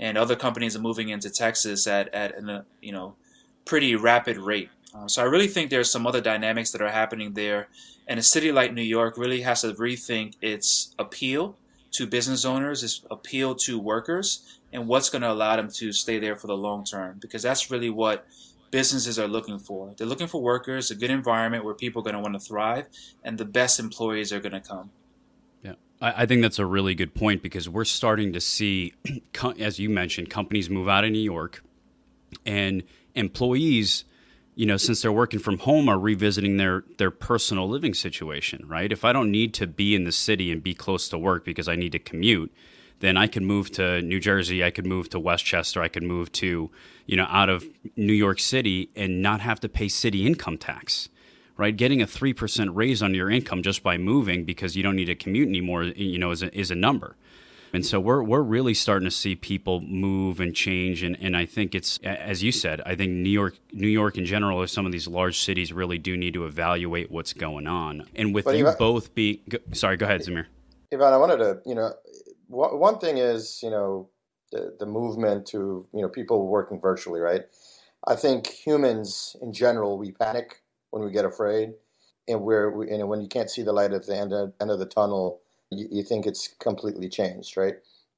and 0.00 0.16
other 0.16 0.34
companies 0.34 0.74
are 0.74 0.80
moving 0.80 1.10
into 1.10 1.30
Texas 1.30 1.86
at 1.86 2.12
at 2.14 2.32
a 2.32 2.64
you 2.80 2.90
know 2.90 3.14
pretty 3.64 3.94
rapid 3.94 4.38
rate. 4.38 4.70
Um, 4.94 5.08
so 5.08 5.22
I 5.22 5.26
really 5.26 5.46
think 5.46 5.70
there's 5.70 5.92
some 5.92 6.06
other 6.06 6.20
dynamics 6.20 6.72
that 6.72 6.82
are 6.82 6.88
happening 6.88 7.34
there, 7.34 7.68
and 8.08 8.18
a 8.18 8.22
city 8.22 8.50
like 8.50 8.72
New 8.72 8.82
York 8.82 9.16
really 9.16 9.42
has 9.42 9.60
to 9.60 9.74
rethink 9.74 10.34
its 10.40 10.94
appeal 10.98 11.56
to 11.92 12.06
business 12.06 12.44
owners, 12.44 12.82
is 12.82 13.04
appeal 13.10 13.54
to 13.54 13.78
workers, 13.78 14.58
and 14.72 14.86
what's 14.86 15.10
going 15.10 15.22
to 15.22 15.30
allow 15.30 15.56
them 15.56 15.70
to 15.72 15.92
stay 15.92 16.18
there 16.18 16.36
for 16.36 16.46
the 16.46 16.56
long 16.56 16.84
term. 16.84 17.18
Because 17.20 17.42
that's 17.42 17.70
really 17.70 17.90
what 17.90 18.26
businesses 18.70 19.18
are 19.18 19.28
looking 19.28 19.58
for. 19.58 19.94
They're 19.96 20.06
looking 20.06 20.26
for 20.26 20.40
workers, 20.40 20.90
a 20.90 20.94
good 20.94 21.10
environment 21.10 21.64
where 21.64 21.74
people 21.74 22.00
are 22.00 22.04
going 22.04 22.14
to 22.14 22.20
want 22.20 22.34
to 22.34 22.40
thrive, 22.40 22.86
and 23.24 23.38
the 23.38 23.44
best 23.44 23.78
employees 23.78 24.32
are 24.32 24.40
going 24.40 24.52
to 24.52 24.60
come. 24.60 24.90
Yeah, 25.62 25.74
I, 26.00 26.26
think 26.26 26.42
that's 26.42 26.58
a 26.58 26.66
really 26.66 26.94
good 26.94 27.14
point 27.14 27.42
because 27.42 27.68
we're 27.68 27.84
starting 27.84 28.32
to 28.32 28.40
see, 28.40 28.94
as 29.58 29.78
you 29.78 29.90
mentioned, 29.90 30.30
companies 30.30 30.70
move 30.70 30.88
out 30.88 31.04
of 31.04 31.10
New 31.10 31.18
York, 31.18 31.62
and 32.46 32.82
employees 33.14 34.04
you 34.60 34.66
know, 34.66 34.76
since 34.76 35.00
they're 35.00 35.10
working 35.10 35.40
from 35.40 35.56
home, 35.56 35.88
are 35.88 35.98
revisiting 35.98 36.58
their 36.58 36.84
their 36.98 37.10
personal 37.10 37.66
living 37.66 37.94
situation, 37.94 38.62
right? 38.68 38.92
If 38.92 39.06
I 39.06 39.12
don't 39.14 39.30
need 39.30 39.54
to 39.54 39.66
be 39.66 39.94
in 39.94 40.04
the 40.04 40.12
city 40.12 40.52
and 40.52 40.62
be 40.62 40.74
close 40.74 41.08
to 41.08 41.16
work 41.16 41.46
because 41.46 41.66
I 41.66 41.76
need 41.76 41.92
to 41.92 41.98
commute, 41.98 42.52
then 42.98 43.16
I 43.16 43.26
could 43.26 43.42
move 43.42 43.70
to 43.72 44.02
New 44.02 44.20
Jersey, 44.20 44.62
I 44.62 44.70
could 44.70 44.84
move 44.84 45.08
to 45.10 45.18
Westchester, 45.18 45.80
I 45.80 45.88
could 45.88 46.02
move 46.02 46.30
to, 46.32 46.70
you 47.06 47.16
know, 47.16 47.26
out 47.30 47.48
of 47.48 47.64
New 47.96 48.12
York 48.12 48.38
City 48.38 48.90
and 48.94 49.22
not 49.22 49.40
have 49.40 49.60
to 49.60 49.68
pay 49.70 49.88
city 49.88 50.26
income 50.26 50.58
tax. 50.58 51.08
Right, 51.56 51.74
getting 51.74 52.02
a 52.02 52.06
three 52.06 52.34
percent 52.34 52.76
raise 52.76 53.02
on 53.02 53.14
your 53.14 53.30
income 53.30 53.62
just 53.62 53.82
by 53.82 53.96
moving 53.96 54.44
because 54.44 54.76
you 54.76 54.82
don't 54.82 54.96
need 54.96 55.06
to 55.06 55.14
commute 55.14 55.48
anymore, 55.48 55.84
you 55.84 56.18
know, 56.18 56.32
is 56.32 56.42
a, 56.42 56.54
is 56.58 56.70
a 56.70 56.74
number. 56.74 57.16
And 57.72 57.86
so 57.86 58.00
we're 58.00 58.22
we're 58.22 58.42
really 58.42 58.74
starting 58.74 59.06
to 59.06 59.10
see 59.10 59.36
people 59.36 59.80
move 59.80 60.40
and 60.40 60.54
change 60.54 61.02
and, 61.02 61.16
and 61.20 61.36
I 61.36 61.46
think 61.46 61.74
it's 61.74 61.98
as 61.98 62.42
you 62.42 62.52
said, 62.52 62.80
I 62.84 62.94
think 62.94 63.12
New 63.12 63.30
York 63.30 63.56
New 63.72 63.88
York 63.88 64.18
in 64.18 64.24
general 64.24 64.58
or 64.58 64.66
some 64.66 64.86
of 64.86 64.92
these 64.92 65.06
large 65.06 65.38
cities 65.38 65.72
really 65.72 65.98
do 65.98 66.16
need 66.16 66.34
to 66.34 66.46
evaluate 66.46 67.10
what's 67.10 67.32
going 67.32 67.66
on. 67.66 68.06
And 68.14 68.34
with 68.34 68.44
but 68.46 68.56
you 68.56 68.70
both 68.78 69.14
be 69.14 69.42
sorry, 69.72 69.96
go 69.96 70.06
ahead, 70.06 70.22
Zamir. 70.22 70.46
Ivan, 70.92 71.12
I 71.12 71.16
wanted 71.16 71.36
to, 71.38 71.60
you 71.64 71.74
know, 71.76 71.92
one 72.48 72.98
thing 72.98 73.18
is, 73.18 73.60
you 73.62 73.70
know, 73.70 74.08
the, 74.50 74.74
the 74.80 74.86
movement 74.86 75.46
to, 75.46 75.86
you 75.92 76.02
know, 76.02 76.08
people 76.08 76.48
working 76.48 76.80
virtually, 76.80 77.20
right? 77.20 77.42
I 78.06 78.16
think 78.16 78.48
humans 78.48 79.36
in 79.40 79.52
general, 79.52 79.98
we 79.98 80.12
panic 80.12 80.62
when 80.90 81.04
we 81.04 81.12
get 81.12 81.24
afraid 81.24 81.74
and 82.26 82.42
we're, 82.42 82.70
we, 82.70 82.90
and 82.90 83.08
when 83.08 83.20
you 83.20 83.28
can't 83.28 83.50
see 83.50 83.62
the 83.62 83.72
light 83.72 83.92
at 83.92 84.06
the 84.06 84.16
end 84.16 84.32
of, 84.32 84.52
end 84.60 84.70
of 84.70 84.80
the 84.80 84.86
tunnel, 84.86 85.40
you, 85.70 86.02
think 86.02 86.26
it's 86.26 86.48
completely 86.58 87.08
changed, 87.08 87.56
right? 87.56 87.76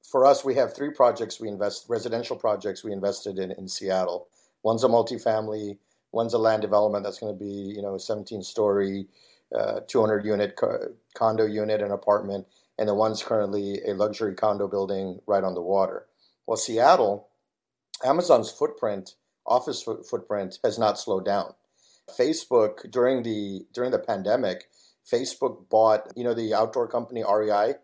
For 0.09 0.25
us, 0.25 0.43
we 0.43 0.55
have 0.55 0.75
three 0.75 0.91
projects 0.91 1.39
we 1.39 1.47
invest, 1.47 1.85
residential 1.87 2.35
projects 2.35 2.83
we 2.83 2.91
invested 2.91 3.39
in 3.39 3.51
in 3.51 3.67
Seattle. 3.67 4.27
One's 4.63 4.83
a 4.83 4.87
multifamily, 4.87 5.77
one's 6.11 6.33
a 6.33 6.37
land 6.37 6.61
development 6.61 7.03
that's 7.03 7.19
going 7.19 7.33
to 7.33 7.39
be, 7.39 7.73
you 7.75 7.81
know, 7.81 7.95
a 7.95 7.99
17 7.99 8.43
story, 8.43 9.07
uh, 9.55 9.81
200 9.87 10.25
unit 10.25 10.55
co- 10.55 10.93
condo 11.13 11.45
unit 11.45 11.81
and 11.81 11.91
apartment, 11.91 12.47
and 12.77 12.89
the 12.89 12.93
one's 12.93 13.23
currently 13.23 13.79
a 13.87 13.93
luxury 13.93 14.33
condo 14.33 14.67
building 14.67 15.19
right 15.27 15.43
on 15.43 15.53
the 15.53 15.61
water. 15.61 16.07
Well, 16.47 16.57
Seattle, 16.57 17.29
Amazon's 18.03 18.51
footprint, 18.51 19.15
office 19.45 19.83
footprint, 19.83 20.59
has 20.63 20.77
not 20.77 20.99
slowed 20.99 21.25
down. 21.25 21.53
Facebook 22.09 22.91
during 22.91 23.23
the 23.23 23.65
during 23.73 23.91
the 23.91 23.99
pandemic 23.99 24.67
Facebook 25.11 25.69
bought, 25.69 26.11
you 26.15 26.23
know, 26.23 26.33
the 26.33 26.53
outdoor 26.53 26.87
company 26.87 27.23
REI. 27.23 27.75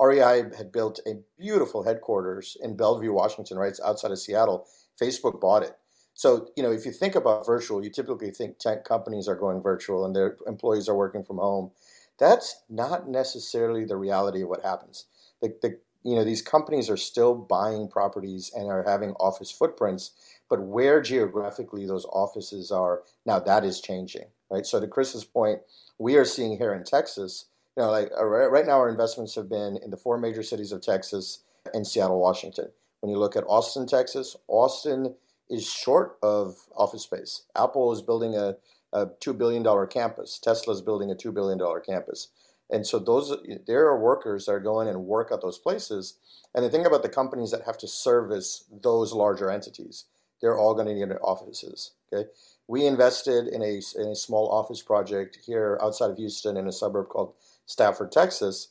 REI 0.00 0.44
had 0.56 0.70
built 0.72 1.00
a 1.06 1.20
beautiful 1.38 1.82
headquarters 1.82 2.56
in 2.60 2.76
Bellevue, 2.76 3.12
Washington, 3.12 3.58
right 3.58 3.74
outside 3.84 4.12
of 4.12 4.18
Seattle. 4.18 4.66
Facebook 5.00 5.40
bought 5.40 5.62
it. 5.62 5.76
So, 6.14 6.48
you 6.56 6.62
know, 6.62 6.72
if 6.72 6.84
you 6.84 6.92
think 6.92 7.14
about 7.14 7.46
virtual, 7.46 7.82
you 7.82 7.90
typically 7.90 8.30
think 8.30 8.58
tech 8.58 8.84
companies 8.84 9.28
are 9.28 9.36
going 9.36 9.62
virtual 9.62 10.04
and 10.04 10.14
their 10.14 10.36
employees 10.46 10.88
are 10.88 10.96
working 10.96 11.24
from 11.24 11.38
home. 11.38 11.70
That's 12.18 12.62
not 12.68 13.08
necessarily 13.08 13.84
the 13.84 13.96
reality 13.96 14.42
of 14.42 14.48
what 14.48 14.64
happens. 14.64 15.06
The, 15.40 15.54
the 15.62 15.78
you 16.04 16.16
know, 16.16 16.24
these 16.24 16.42
companies 16.42 16.88
are 16.88 16.96
still 16.96 17.34
buying 17.34 17.88
properties 17.88 18.50
and 18.54 18.68
are 18.68 18.84
having 18.84 19.10
office 19.20 19.50
footprints, 19.50 20.12
but 20.48 20.62
where 20.62 21.00
geographically 21.00 21.86
those 21.86 22.06
offices 22.06 22.70
are, 22.70 23.02
now 23.26 23.38
that 23.38 23.64
is 23.64 23.80
changing, 23.80 24.26
right? 24.50 24.66
So 24.66 24.80
to 24.80 24.86
Chris's 24.86 25.24
point, 25.24 25.60
we 25.98 26.16
are 26.16 26.24
seeing 26.24 26.58
here 26.58 26.72
in 26.74 26.84
Texas, 26.84 27.46
you 27.76 27.82
know, 27.82 27.90
like 27.90 28.10
uh, 28.18 28.24
right 28.24 28.66
now 28.66 28.78
our 28.78 28.88
investments 28.88 29.34
have 29.34 29.48
been 29.48 29.78
in 29.82 29.90
the 29.90 29.96
four 29.96 30.18
major 30.18 30.42
cities 30.42 30.72
of 30.72 30.82
Texas 30.82 31.42
and 31.72 31.86
Seattle, 31.86 32.20
Washington. 32.20 32.70
When 33.00 33.10
you 33.10 33.18
look 33.18 33.36
at 33.36 33.44
Austin, 33.46 33.86
Texas, 33.86 34.36
Austin 34.48 35.14
is 35.48 35.70
short 35.70 36.18
of 36.22 36.56
office 36.76 37.02
space. 37.02 37.42
Apple 37.56 37.92
is 37.92 38.02
building 38.02 38.34
a, 38.34 38.56
a 38.92 39.06
$2 39.06 39.36
billion 39.36 39.64
campus. 39.88 40.38
Tesla 40.38 40.74
is 40.74 40.82
building 40.82 41.10
a 41.10 41.14
$2 41.14 41.32
billion 41.32 41.58
campus. 41.86 42.28
And 42.70 42.86
so 42.86 42.98
those 42.98 43.34
there 43.66 43.86
are 43.86 43.98
workers 43.98 44.46
that 44.46 44.52
are 44.52 44.60
going 44.60 44.88
and 44.88 45.06
work 45.06 45.32
at 45.32 45.40
those 45.40 45.58
places. 45.58 46.18
And 46.54 46.64
the 46.64 46.70
thing 46.70 46.84
about 46.84 47.02
the 47.02 47.08
companies 47.08 47.50
that 47.50 47.64
have 47.64 47.78
to 47.78 47.88
service 47.88 48.64
those 48.70 49.12
larger 49.12 49.50
entities, 49.50 50.04
they're 50.40 50.58
all 50.58 50.74
going 50.74 50.86
to 50.86 50.94
need 50.94 51.16
offices. 51.22 51.92
Okay, 52.12 52.28
we 52.68 52.86
invested 52.86 53.48
in 53.48 53.62
a, 53.62 53.80
in 53.96 54.08
a 54.08 54.16
small 54.16 54.48
office 54.50 54.82
project 54.82 55.38
here 55.46 55.78
outside 55.82 56.10
of 56.10 56.18
Houston 56.18 56.56
in 56.56 56.68
a 56.68 56.72
suburb 56.72 57.08
called 57.08 57.34
Stafford, 57.66 58.12
Texas. 58.12 58.68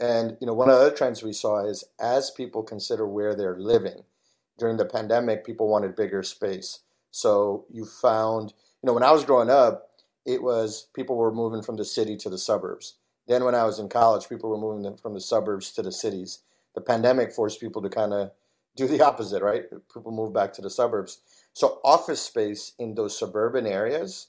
And 0.00 0.38
you 0.40 0.46
know, 0.46 0.54
one 0.54 0.70
of 0.70 0.76
the 0.76 0.82
other 0.86 0.96
trends 0.96 1.22
we 1.22 1.34
saw 1.34 1.66
is 1.66 1.84
as 2.00 2.30
people 2.30 2.62
consider 2.62 3.06
where 3.06 3.34
they're 3.34 3.58
living 3.58 4.04
during 4.58 4.76
the 4.76 4.84
pandemic, 4.86 5.44
people 5.44 5.68
wanted 5.68 5.96
bigger 5.96 6.22
space. 6.22 6.80
So 7.10 7.66
you 7.70 7.84
found, 7.84 8.54
you 8.82 8.86
know, 8.86 8.94
when 8.94 9.02
I 9.02 9.12
was 9.12 9.24
growing 9.24 9.50
up, 9.50 9.90
it 10.24 10.42
was 10.42 10.88
people 10.94 11.16
were 11.16 11.32
moving 11.34 11.62
from 11.62 11.76
the 11.76 11.84
city 11.84 12.16
to 12.18 12.30
the 12.30 12.38
suburbs. 12.38 12.96
Then 13.26 13.44
when 13.44 13.54
I 13.56 13.64
was 13.64 13.78
in 13.78 13.88
college, 13.88 14.28
people 14.28 14.50
were 14.50 14.58
moving 14.58 14.96
from 14.96 15.14
the 15.14 15.20
suburbs 15.20 15.72
to 15.72 15.82
the 15.82 15.92
cities. 15.92 16.40
The 16.74 16.80
pandemic 16.80 17.32
forced 17.32 17.60
people 17.60 17.82
to 17.82 17.88
kind 17.88 18.12
of 18.12 18.30
do 18.76 18.86
the 18.88 19.02
opposite, 19.02 19.42
right? 19.42 19.64
People 19.92 20.12
move 20.12 20.32
back 20.32 20.52
to 20.54 20.62
the 20.62 20.70
suburbs. 20.70 21.20
So 21.52 21.80
office 21.84 22.22
space 22.22 22.72
in 22.78 22.94
those 22.94 23.18
suburban 23.18 23.66
areas 23.66 24.28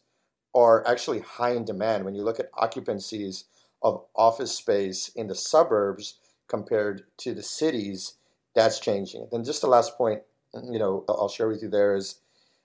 are 0.53 0.85
actually 0.87 1.19
high 1.19 1.51
in 1.51 1.65
demand. 1.65 2.05
When 2.05 2.15
you 2.15 2.23
look 2.23 2.39
at 2.39 2.51
occupancies 2.53 3.45
of 3.81 4.05
office 4.15 4.55
space 4.55 5.09
in 5.15 5.27
the 5.27 5.35
suburbs 5.35 6.19
compared 6.47 7.03
to 7.17 7.33
the 7.33 7.43
cities, 7.43 8.15
that's 8.55 8.79
changing. 8.79 9.27
Then 9.31 9.43
just 9.43 9.61
the 9.61 9.67
last 9.67 9.97
point, 9.97 10.21
mm, 10.55 10.71
you 10.71 10.79
know, 10.79 11.03
I'll 11.09 11.29
share 11.29 11.47
with 11.47 11.61
you 11.61 11.69
there 11.69 11.95
is, 11.95 12.19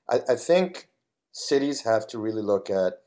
I, 0.09 0.21
I 0.29 0.35
think 0.35 0.89
cities 1.33 1.83
have 1.83 2.07
to 2.09 2.19
really 2.19 2.43
look 2.43 2.69
at 2.69 3.01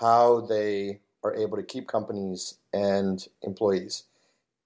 how 0.00 0.40
they 0.40 1.00
are 1.22 1.34
able 1.34 1.56
to 1.56 1.62
keep 1.62 1.88
companies 1.88 2.58
and 2.72 3.26
employees. 3.42 4.04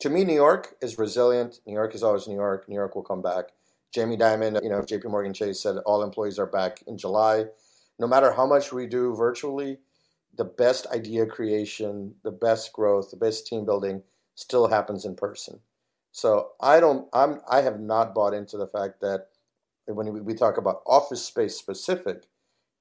To 0.00 0.10
me, 0.10 0.24
New 0.24 0.34
York 0.34 0.76
is 0.80 0.98
resilient. 0.98 1.60
New 1.66 1.72
York 1.72 1.94
is 1.94 2.02
always 2.02 2.28
New 2.28 2.34
York. 2.34 2.68
New 2.68 2.74
York 2.74 2.94
will 2.94 3.02
come 3.02 3.22
back. 3.22 3.52
Jamie 3.92 4.16
Dimon, 4.16 4.62
you 4.62 4.68
know, 4.68 4.80
JP 4.80 5.10
Morgan 5.10 5.32
Chase 5.32 5.60
said 5.60 5.76
all 5.86 6.02
employees 6.02 6.38
are 6.38 6.46
back 6.46 6.82
in 6.86 6.98
July. 6.98 7.46
No 7.98 8.06
matter 8.06 8.32
how 8.32 8.46
much 8.46 8.72
we 8.72 8.86
do 8.86 9.14
virtually, 9.14 9.78
the 10.36 10.44
best 10.44 10.86
idea 10.88 11.26
creation, 11.26 12.14
the 12.22 12.30
best 12.30 12.72
growth, 12.72 13.10
the 13.10 13.16
best 13.16 13.46
team 13.46 13.64
building 13.64 14.02
still 14.34 14.68
happens 14.68 15.04
in 15.04 15.16
person. 15.16 15.60
So 16.12 16.50
I 16.60 16.80
don't, 16.80 17.08
I'm, 17.12 17.40
I 17.50 17.62
have 17.62 17.80
not 17.80 18.14
bought 18.14 18.34
into 18.34 18.56
the 18.56 18.66
fact 18.66 19.00
that 19.00 19.28
when 19.86 20.24
we 20.24 20.34
talk 20.34 20.58
about 20.58 20.82
office 20.86 21.24
space 21.24 21.56
specific, 21.56 22.24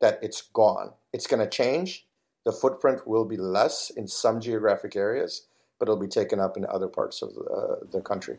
that 0.01 0.19
it's 0.21 0.41
gone. 0.41 0.91
It's 1.13 1.27
going 1.27 1.43
to 1.43 1.49
change. 1.49 2.05
The 2.45 2.51
footprint 2.51 3.07
will 3.07 3.25
be 3.25 3.37
less 3.37 3.89
in 3.89 4.07
some 4.07 4.39
geographic 4.39 4.95
areas, 4.95 5.47
but 5.79 5.87
it'll 5.87 5.99
be 5.99 6.07
taken 6.07 6.39
up 6.39 6.57
in 6.57 6.65
other 6.65 6.87
parts 6.87 7.21
of 7.21 7.29
uh, 7.29 7.85
the 7.91 8.01
country. 8.01 8.37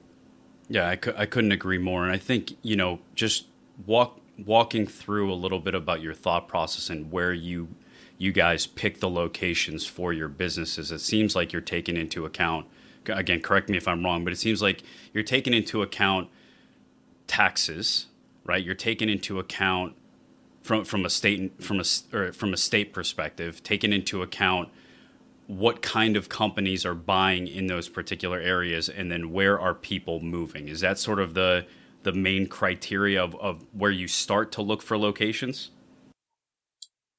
Yeah, 0.68 0.88
I, 0.88 0.96
cu- 0.96 1.14
I 1.16 1.26
couldn't 1.26 1.52
agree 1.52 1.78
more. 1.78 2.04
And 2.04 2.12
I 2.12 2.18
think, 2.18 2.54
you 2.62 2.76
know, 2.76 3.00
just 3.14 3.46
walk 3.87 4.20
walking 4.44 4.87
through 4.87 5.32
a 5.32 5.34
little 5.34 5.58
bit 5.58 5.75
about 5.75 6.00
your 6.00 6.14
thought 6.14 6.46
process 6.46 6.90
and 6.90 7.10
where 7.10 7.32
you 7.32 7.68
you 8.18 8.32
guys 8.32 8.66
pick 8.66 9.00
the 9.00 9.08
locations 9.08 9.87
for 9.87 10.12
your 10.12 10.28
businesses. 10.28 10.92
It 10.92 11.00
seems 11.00 11.34
like 11.37 11.52
you're 11.52 11.62
taking 11.62 11.96
into 11.96 12.25
account 12.25 12.66
again, 13.06 13.40
correct 13.40 13.68
me 13.68 13.76
if 13.76 13.88
I'm 13.88 14.04
wrong, 14.04 14.25
but 14.25 14.32
it 14.32 14.37
seems 14.37 14.60
like 14.60 14.82
you're 15.14 15.25
taking 15.25 15.54
into 15.54 15.82
account 15.82 16.28
taxes, 17.26 18.06
right? 18.44 18.62
You're 18.62 18.75
taking 18.75 19.08
into 19.08 19.38
account 19.38 19.94
from 20.62 20.84
from 20.84 21.04
a 21.04 21.10
state 21.10 21.62
from 21.62 21.80
a 21.80 21.84
or 22.12 22.32
from 22.32 22.52
a 22.52 22.56
state 22.56 22.92
perspective, 22.92 23.62
taking 23.62 23.92
into 23.92 24.22
account 24.22 24.68
what 25.49 25.83
kind 25.83 26.17
of 26.17 26.28
companies 26.28 26.87
are 26.87 26.95
buying 26.95 27.49
in 27.49 27.67
those 27.67 27.88
particular 27.88 28.38
areas 28.38 28.88
and 28.88 29.11
then 29.11 29.33
where 29.33 29.59
are 29.59 29.75
people 29.75 30.21
moving? 30.21 30.69
Is 30.69 30.81
that 30.81 30.99
sort 30.99 31.19
of 31.19 31.35
the 31.35 31.67
the 32.05 32.12
main 32.12 32.47
criteria 32.47 33.23
of, 33.23 33.35
of 33.40 33.67
where 33.73 33.90
you 33.90 34.07
start 34.07 34.52
to 34.52 34.62
look 34.62 34.83
for 34.83 34.97
locations? 34.97 35.73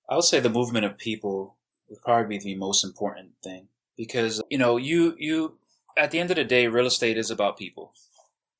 I 0.09 0.15
would 0.15 0.23
say 0.23 0.39
the 0.39 0.49
movement 0.49 0.85
of 0.85 0.97
people 0.97 1.57
would 1.89 2.01
probably 2.01 2.37
be 2.37 2.43
the 2.43 2.55
most 2.55 2.85
important 2.85 3.31
thing 3.43 3.67
because 3.97 4.41
you 4.49 4.57
know 4.57 4.77
you 4.77 5.15
you 5.17 5.57
at 5.97 6.11
the 6.11 6.19
end 6.19 6.31
of 6.31 6.37
the 6.37 6.45
day 6.45 6.67
real 6.67 6.87
estate 6.87 7.17
is 7.17 7.29
about 7.29 7.57
people 7.57 7.91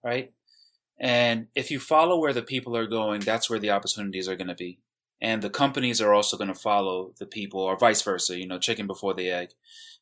right? 0.04 0.32
And 1.00 1.48
if 1.56 1.72
you 1.72 1.80
follow 1.80 2.20
where 2.20 2.34
the 2.34 2.42
people 2.42 2.76
are 2.76 2.88
going, 2.88 3.22
that's 3.22 3.50
where 3.50 3.60
the 3.60 3.72
opportunities 3.72 4.28
are 4.28 4.36
going 4.36 4.48
to 4.48 4.56
be. 4.56 4.80
And 5.22 5.42
the 5.42 5.50
companies 5.50 6.00
are 6.02 6.14
also 6.14 6.38
going 6.38 6.48
to 6.48 6.56
follow 6.56 7.14
the 7.20 7.26
people, 7.26 7.60
or 7.60 7.78
vice 7.78 8.02
versa. 8.02 8.40
You 8.40 8.48
know, 8.48 8.60
chicken 8.60 8.88
before 8.88 9.14
the 9.14 9.30
egg. 9.30 9.50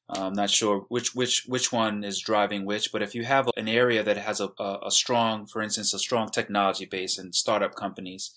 I'm 0.10 0.34
not 0.34 0.50
sure 0.50 0.86
which 0.88 1.14
which 1.16 1.46
which 1.48 1.72
one 1.72 2.04
is 2.04 2.20
driving 2.20 2.66
which, 2.66 2.92
but 2.92 3.02
if 3.02 3.14
you 3.14 3.26
have 3.26 3.50
an 3.58 3.68
area 3.68 4.04
that 4.04 4.18
has 4.18 4.40
a, 4.40 4.50
a, 4.60 4.90
strong, 4.90 5.46
for 5.46 5.62
instance, 5.62 5.94
a 5.94 6.00
strong 6.00 6.30
technology 6.30 6.86
base 6.86 7.18
and 7.18 7.36
startup 7.36 7.76
companies, 7.76 8.32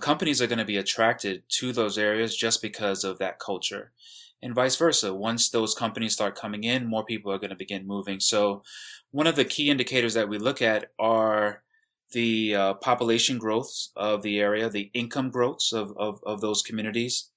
companies 0.00 0.40
are 0.40 0.46
going 0.46 0.58
to 0.58 0.64
be 0.64 0.78
attracted 0.78 1.42
to 1.48 1.72
those 1.72 1.98
areas 1.98 2.34
just 2.34 2.62
because 2.62 3.04
of 3.04 3.18
that 3.18 3.38
culture, 3.38 3.92
and 4.42 4.54
vice 4.54 4.76
versa. 4.76 5.12
Once 5.12 5.50
those 5.50 5.74
companies 5.74 6.14
start 6.14 6.36
coming 6.36 6.64
in, 6.64 6.86
more 6.86 7.04
people 7.04 7.30
are 7.30 7.38
going 7.38 7.50
to 7.50 7.56
begin 7.56 7.86
moving. 7.86 8.18
So, 8.18 8.62
one 9.10 9.26
of 9.26 9.36
the 9.36 9.44
key 9.44 9.68
indicators 9.68 10.14
that 10.14 10.28
we 10.28 10.38
look 10.38 10.62
at 10.62 10.90
are 10.98 11.62
the 12.12 12.54
uh, 12.54 12.74
population 12.74 13.38
growths 13.38 13.90
of 13.96 14.22
the 14.22 14.40
area, 14.40 14.68
the 14.68 14.90
income 14.94 15.30
growths 15.30 15.72
of, 15.72 15.92
of, 15.96 16.20
of 16.24 16.40
those 16.40 16.62
communities, 16.62 17.30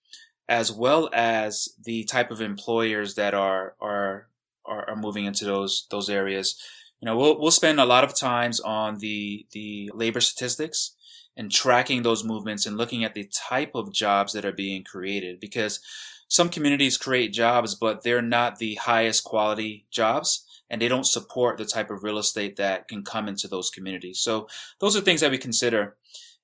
as 0.50 0.72
well 0.72 1.10
as 1.14 1.70
the 1.84 2.04
type 2.06 2.32
of 2.32 2.42
employers 2.42 3.16
that 3.16 3.34
are 3.34 3.76
are 3.80 4.28
are, 4.66 4.90
are 4.90 4.96
moving 4.96 5.26
into 5.26 5.46
those 5.46 5.88
those 5.92 6.10
areas. 6.10 6.62
You 7.00 7.06
know, 7.06 7.18
we'll 7.18 7.40
we'll 7.40 7.52
spend 7.52 7.80
a 7.80 7.86
lot 7.86 8.04
of 8.04 8.16
times 8.16 8.60
on 8.60 9.00
the 9.00 9.46
the 9.52 9.92
labor 9.94 10.22
statistics 10.22 10.96
and 11.36 11.52
tracking 11.52 12.04
those 12.04 12.24
movements 12.24 12.66
and 12.66 12.78
looking 12.78 13.04
at 13.04 13.14
the 13.14 13.30
type 13.34 13.72
of 13.76 13.94
jobs 13.94 14.34
that 14.34 14.46
are 14.46 14.52
being 14.52 14.84
created 14.84 15.40
because 15.40 15.80
some 16.28 16.50
communities 16.50 16.98
create 16.98 17.34
jobs 17.34 17.76
but 17.76 18.04
they're 18.04 18.22
not 18.22 18.58
the 18.58 18.76
highest 18.76 19.24
quality 19.24 19.86
jobs 19.90 20.46
and 20.70 20.82
they 20.82 20.88
don't 20.88 21.06
support 21.06 21.58
the 21.58 21.66
type 21.66 21.90
of 21.90 22.04
real 22.04 22.18
estate 22.18 22.56
that 22.56 22.88
can 22.88 23.04
come 23.04 23.28
into 23.28 23.48
those 23.48 23.70
communities. 23.70 24.20
So 24.20 24.48
those 24.80 24.96
are 24.96 25.02
things 25.02 25.22
that 25.22 25.32
we 25.32 25.38
consider. 25.38 25.96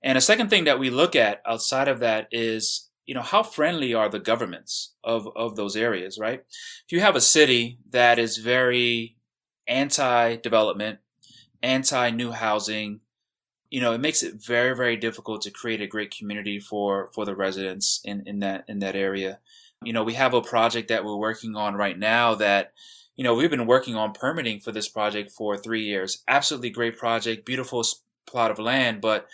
And 0.04 0.18
a 0.18 0.22
second 0.22 0.50
thing 0.50 0.66
that 0.66 0.80
we 0.80 0.90
look 0.90 1.16
at 1.16 1.42
outside 1.46 1.88
of 1.88 2.00
that 2.00 2.28
is 2.32 2.90
you 3.10 3.16
know, 3.16 3.24
how 3.24 3.42
friendly 3.42 3.96
are 3.96 4.08
the 4.08 4.20
governments 4.20 4.94
of, 5.04 5.28
of 5.36 5.56
those 5.56 5.76
areas, 5.76 6.20
right? 6.20 6.44
If 6.86 6.92
you 6.92 7.00
have 7.00 7.16
a 7.16 7.22
city 7.22 7.80
that 7.90 8.20
is 8.20 8.38
very 8.38 9.18
anti-development, 9.68 11.00
anti-new 11.64 12.34
housing, 12.34 13.00
you 13.72 13.82
know, 13.82 13.94
it 13.94 14.00
makes 14.00 14.22
it 14.22 14.36
very, 14.36 14.76
very 14.76 14.96
difficult 14.96 15.42
to 15.42 15.50
create 15.50 15.82
a 15.82 15.88
great 15.88 16.16
community 16.16 16.60
for, 16.60 17.10
for 17.16 17.26
the 17.26 17.36
residents 17.36 18.00
in, 18.06 18.22
in 18.28 18.42
that, 18.42 18.66
in 18.68 18.78
that 18.78 18.96
area. 18.96 19.40
You 19.84 19.92
know, 19.92 20.04
we 20.04 20.14
have 20.14 20.36
a 20.36 20.42
project 20.44 20.90
that 20.90 21.04
we're 21.04 21.18
working 21.18 21.56
on 21.56 21.74
right 21.74 21.98
now 21.98 22.36
that, 22.36 22.74
you 23.20 23.26
know, 23.26 23.34
we've 23.34 23.50
been 23.50 23.68
working 23.68 23.98
on 23.98 24.14
permitting 24.14 24.62
for 24.62 24.72
this 24.72 24.88
project 24.88 25.30
for 25.30 25.58
three 25.58 25.84
years. 25.84 26.24
Absolutely 26.30 26.70
great 26.70 26.98
project, 26.98 27.46
beautiful 27.46 27.84
plot 28.26 28.50
of 28.50 28.60
land, 28.60 29.02
but 29.02 29.28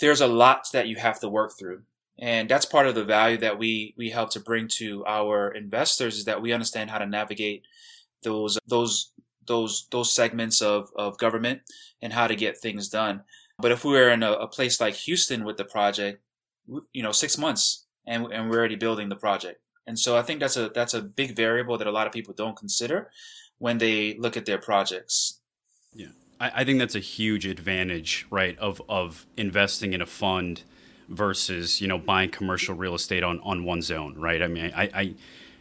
there's 0.00 0.22
a 0.22 0.26
lot 0.26 0.64
that 0.72 0.88
you 0.88 0.96
have 0.96 1.20
to 1.20 1.28
work 1.28 1.52
through. 1.58 1.82
And 2.18 2.48
that's 2.48 2.64
part 2.64 2.86
of 2.86 2.94
the 2.94 3.04
value 3.04 3.36
that 3.36 3.58
we 3.58 3.92
we 3.98 4.08
help 4.08 4.30
to 4.30 4.40
bring 4.40 4.66
to 4.78 5.04
our 5.06 5.50
investors 5.50 6.16
is 6.16 6.24
that 6.24 6.40
we 6.40 6.54
understand 6.54 6.88
how 6.88 6.96
to 6.96 7.04
navigate 7.04 7.64
those 8.22 8.58
those 8.66 9.12
those 9.46 9.86
those 9.90 10.10
segments 10.10 10.62
of, 10.62 10.88
of 10.96 11.18
government 11.18 11.60
and 12.00 12.14
how 12.14 12.26
to 12.26 12.34
get 12.34 12.56
things 12.56 12.88
done. 12.88 13.24
But 13.58 13.72
if 13.72 13.84
we 13.84 13.92
were 13.92 14.08
in 14.08 14.22
a, 14.22 14.32
a 14.32 14.48
place 14.48 14.80
like 14.80 14.94
houston 14.94 15.44
with 15.44 15.58
the 15.58 15.66
project 15.66 16.22
you 16.94 17.02
know 17.02 17.12
six 17.12 17.36
months 17.36 17.84
and, 18.06 18.32
and 18.32 18.48
we're 18.48 18.60
already 18.60 18.76
building 18.76 19.10
the 19.10 19.16
project 19.16 19.60
and 19.86 19.98
so 19.98 20.16
i 20.16 20.22
think 20.22 20.40
that's 20.40 20.56
a 20.56 20.68
that's 20.70 20.94
a 20.94 21.02
big 21.02 21.36
variable 21.36 21.78
that 21.78 21.86
a 21.86 21.92
lot 21.92 22.06
of 22.06 22.12
people 22.12 22.34
don't 22.34 22.56
consider 22.56 23.10
when 23.62 23.78
they 23.78 24.14
look 24.14 24.36
at 24.36 24.44
their 24.44 24.58
projects. 24.58 25.38
Yeah. 25.94 26.08
I, 26.40 26.50
I 26.56 26.64
think 26.64 26.80
that's 26.80 26.96
a 26.96 27.00
huge 27.00 27.46
advantage 27.46 28.26
right 28.28 28.58
of 28.58 28.82
of 28.88 29.24
investing 29.36 29.92
in 29.92 30.02
a 30.02 30.06
fund 30.06 30.64
versus 31.08 31.80
you 31.80 31.86
know 31.86 31.96
buying 31.96 32.30
commercial 32.30 32.74
real 32.74 32.96
estate 32.96 33.22
on 33.22 33.38
on 33.44 33.62
one 33.62 33.80
zone, 33.80 34.16
right? 34.18 34.42
I 34.42 34.48
mean, 34.48 34.72
I, 34.74 34.90
I 34.92 35.14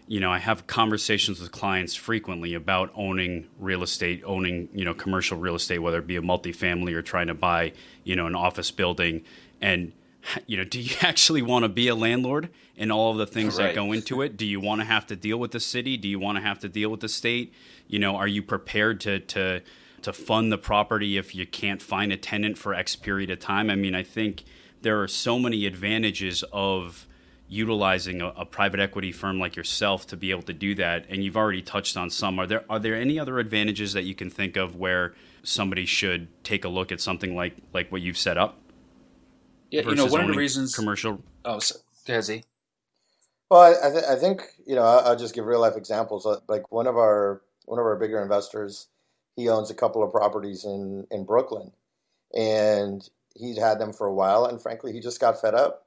you 0.08 0.20
know 0.20 0.32
I 0.32 0.40
have 0.40 0.66
conversations 0.66 1.40
with 1.40 1.52
clients 1.52 1.94
frequently 1.94 2.56
about 2.56 2.92
owning 2.96 3.46
real 3.60 3.84
estate, 3.84 4.24
owning 4.26 4.68
you 4.74 4.84
know 4.84 4.96
commercial 4.96 5.38
real 5.38 5.54
estate, 5.54 5.78
whether 5.78 6.00
it 6.00 6.08
be 6.08 6.16
a 6.16 6.22
multifamily 6.24 6.94
or 6.94 7.04
trying 7.04 7.28
to 7.28 7.36
buy 7.36 7.74
you 8.04 8.16
know 8.16 8.26
an 8.26 8.34
office 8.34 8.72
building, 8.72 9.22
and 9.62 9.92
you 10.48 10.58
know, 10.58 10.64
do 10.64 10.80
you 10.80 10.96
actually 11.02 11.42
want 11.42 11.64
to 11.64 11.70
be 11.70 11.88
a 11.88 11.96
landlord 11.96 12.50
and 12.82 12.92
all 12.92 13.12
of 13.12 13.18
the 13.18 13.28
things 13.28 13.58
right. 13.58 13.68
that 13.68 13.76
go 13.76 13.92
into 13.92 14.24
it? 14.24 14.36
Do 14.36 14.46
you 14.46 14.60
want 14.60 14.82
to 14.82 14.86
have 14.86 15.06
to 15.08 15.16
deal 15.16 15.38
with 15.38 15.52
the 15.52 15.60
city? 15.60 15.98
Do 15.98 16.08
you 16.08 16.18
want 16.20 16.40
to 16.40 16.42
have 16.42 16.60
to 16.60 16.68
deal 16.68 16.90
with 16.90 17.02
the 17.02 17.08
state? 17.08 17.54
You 17.88 18.00
know, 18.00 18.16
are 18.16 18.28
you 18.28 18.42
prepared 18.42 19.00
to 19.02 19.20
to 19.20 19.62
to 20.02 20.12
fund 20.12 20.52
the 20.52 20.58
property 20.58 21.16
if 21.16 21.36
you 21.36 21.46
can't 21.46 21.80
find 21.80 22.12
a 22.12 22.18
tenant 22.18 22.58
for 22.58 22.74
X 22.74 22.96
period 22.96 23.30
of 23.30 23.40
time? 23.40 23.70
I 23.70 23.76
mean, 23.76 23.94
I 23.94 24.02
think 24.02 24.44
there 24.82 25.00
are 25.00 25.08
so 25.08 25.38
many 25.38 25.68
advantages 25.68 26.44
of 26.52 27.08
utilizing 27.48 28.20
a, 28.22 28.30
a, 28.30 28.46
private 28.46 28.80
equity 28.80 29.12
firm 29.12 29.38
like 29.38 29.56
yourself 29.56 30.08
to 30.08 30.18
be 30.18 30.32
able 30.32 30.42
to 30.42 30.54
do 30.54 30.74
that 30.74 31.06
and 31.10 31.22
you've 31.22 31.36
already 31.36 31.62
touched 31.62 31.98
on 31.98 32.10
some 32.10 32.40
are 32.40 32.48
there 32.48 32.64
are 32.70 32.80
there 32.80 32.96
any 32.96 33.20
other 33.20 33.40
advantages 33.40 33.92
that 33.92 34.04
you 34.04 34.16
can 34.16 34.30
think 34.30 34.56
of 34.56 34.78
where 34.78 35.14
somebody 35.44 35.86
should 35.86 36.30
take 36.46 36.64
a 36.64 36.70
look 36.70 36.94
at 36.94 37.02
something 37.02 37.36
like 37.36 37.58
like 37.74 37.92
what 37.92 38.02
you've 38.02 38.18
set 38.18 38.38
up 38.38 38.58
yeah 39.70 39.82
you 39.82 39.96
know 39.96 40.06
one 40.06 40.22
of 40.22 40.28
the 40.28 40.34
reasons 40.34 40.74
commercial 40.74 41.22
oh 41.44 41.60
so. 41.60 41.76
Well 43.52 43.78
I, 43.84 43.92
th- 43.92 44.06
I 44.06 44.16
think 44.16 44.48
you 44.66 44.76
know 44.76 44.84
I'll, 44.84 45.16
just 45.16 45.36
give 45.36 45.46
real 45.46 45.62
life 45.62 45.78
examples 45.78 46.26
like 46.50 46.72
one 46.72 46.88
of 46.88 46.98
our 46.98 47.44
one 47.66 47.80
of 47.80 47.86
our 47.86 47.98
bigger 48.00 48.20
investors 48.22 48.88
he 49.36 49.50
owns 49.50 49.70
a 49.70 49.76
couple 49.76 50.04
of 50.04 50.12
properties 50.12 50.66
in 50.66 51.06
in 51.12 51.26
brooklyn 51.26 51.72
and 52.34 53.08
he'd 53.36 53.58
had 53.58 53.80
them 53.80 53.94
for 53.94 54.08
a 54.08 54.14
while, 54.14 54.46
and 54.46 54.62
frankly, 54.62 54.94
he 54.94 55.00
just 55.00 55.20
got 55.20 55.40
fed 55.40 55.56
up. 55.56 55.86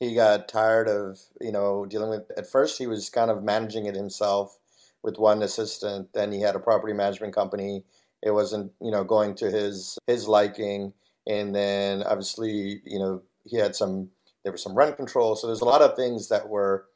He 0.00 0.14
got 0.14 0.48
tired 0.48 0.88
of 0.88 1.20
you 1.40 1.52
know 1.52 1.86
dealing 1.86 2.10
with. 2.10 2.30
At 2.36 2.50
first, 2.50 2.78
he 2.78 2.86
was 2.86 3.10
kind 3.10 3.30
of 3.30 3.42
managing 3.42 3.86
it 3.86 3.94
himself 3.94 4.58
with 5.02 5.18
one 5.18 5.42
assistant. 5.42 6.08
Then 6.14 6.32
he 6.32 6.40
had 6.40 6.56
a 6.56 6.60
property 6.60 6.92
management 6.92 7.34
company. 7.34 7.84
It 8.22 8.32
wasn't 8.32 8.72
you 8.80 8.90
know 8.90 9.04
going 9.04 9.34
to 9.36 9.50
his 9.50 9.98
his 10.06 10.28
liking, 10.28 10.92
and 11.26 11.54
then 11.54 12.02
obviously 12.02 12.82
you 12.84 12.98
know 12.98 13.22
he 13.44 13.58
had 13.58 13.76
some 13.76 14.10
there 14.42 14.52
was 14.52 14.62
some 14.62 14.74
rent 14.74 14.96
control. 14.96 15.36
So 15.36 15.46
there's 15.46 15.60
a 15.60 15.66
lot 15.66 15.82
of 15.82 15.96
things 15.96 16.28
that 16.28 16.48
were 16.48 16.86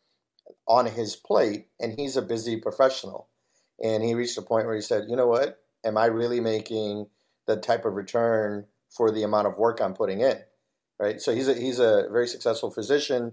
on 0.68 0.87
his 0.87 1.16
plate, 1.16 1.68
and 1.81 1.98
he's 1.98 2.16
a 2.16 2.22
busy 2.22 2.57
professional. 2.57 3.29
And 3.83 4.02
he 4.02 4.14
reached 4.14 4.38
a 4.38 4.42
point 4.42 4.66
where 4.66 4.74
he 4.74 4.81
said, 4.81 5.05
you 5.09 5.16
know 5.16 5.26
what? 5.26 5.61
Am 5.85 5.96
I 5.96 6.07
really 6.07 6.40
making 6.40 7.07
the 7.46 7.57
type 7.57 7.85
of 7.85 7.94
return 7.94 8.66
for 8.90 9.11
the 9.11 9.22
amount 9.22 9.46
of 9.46 9.59
work 9.59 9.81
I'm 9.81 9.94
putting 9.94 10.20
in, 10.20 10.38
right? 10.98 11.20
So 11.20 11.35
he's 11.35 11.48
a 11.48 11.55
he's 11.55 11.79
a 11.79 12.09
very 12.11 12.26
successful 12.26 12.70
physician. 12.70 13.33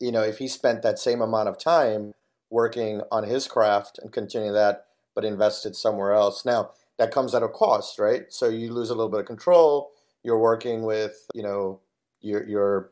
You 0.00 0.12
know, 0.12 0.22
if 0.22 0.38
he 0.38 0.48
spent 0.48 0.82
that 0.82 0.98
same 0.98 1.20
amount 1.20 1.48
of 1.48 1.58
time 1.58 2.12
working 2.50 3.02
on 3.10 3.24
his 3.24 3.46
craft 3.46 3.98
and 4.02 4.12
continuing 4.12 4.54
that, 4.54 4.86
but 5.14 5.24
invested 5.24 5.76
somewhere 5.76 6.12
else, 6.12 6.44
now 6.44 6.70
that 6.98 7.12
comes 7.12 7.34
at 7.34 7.42
a 7.42 7.48
cost, 7.48 7.98
right? 7.98 8.24
So 8.28 8.48
you 8.48 8.72
lose 8.72 8.90
a 8.90 8.94
little 8.94 9.10
bit 9.10 9.20
of 9.20 9.26
control. 9.26 9.92
You're 10.22 10.38
working 10.38 10.82
with 10.82 11.26
you 11.34 11.42
know 11.42 11.80
your 12.20 12.46
your 12.46 12.90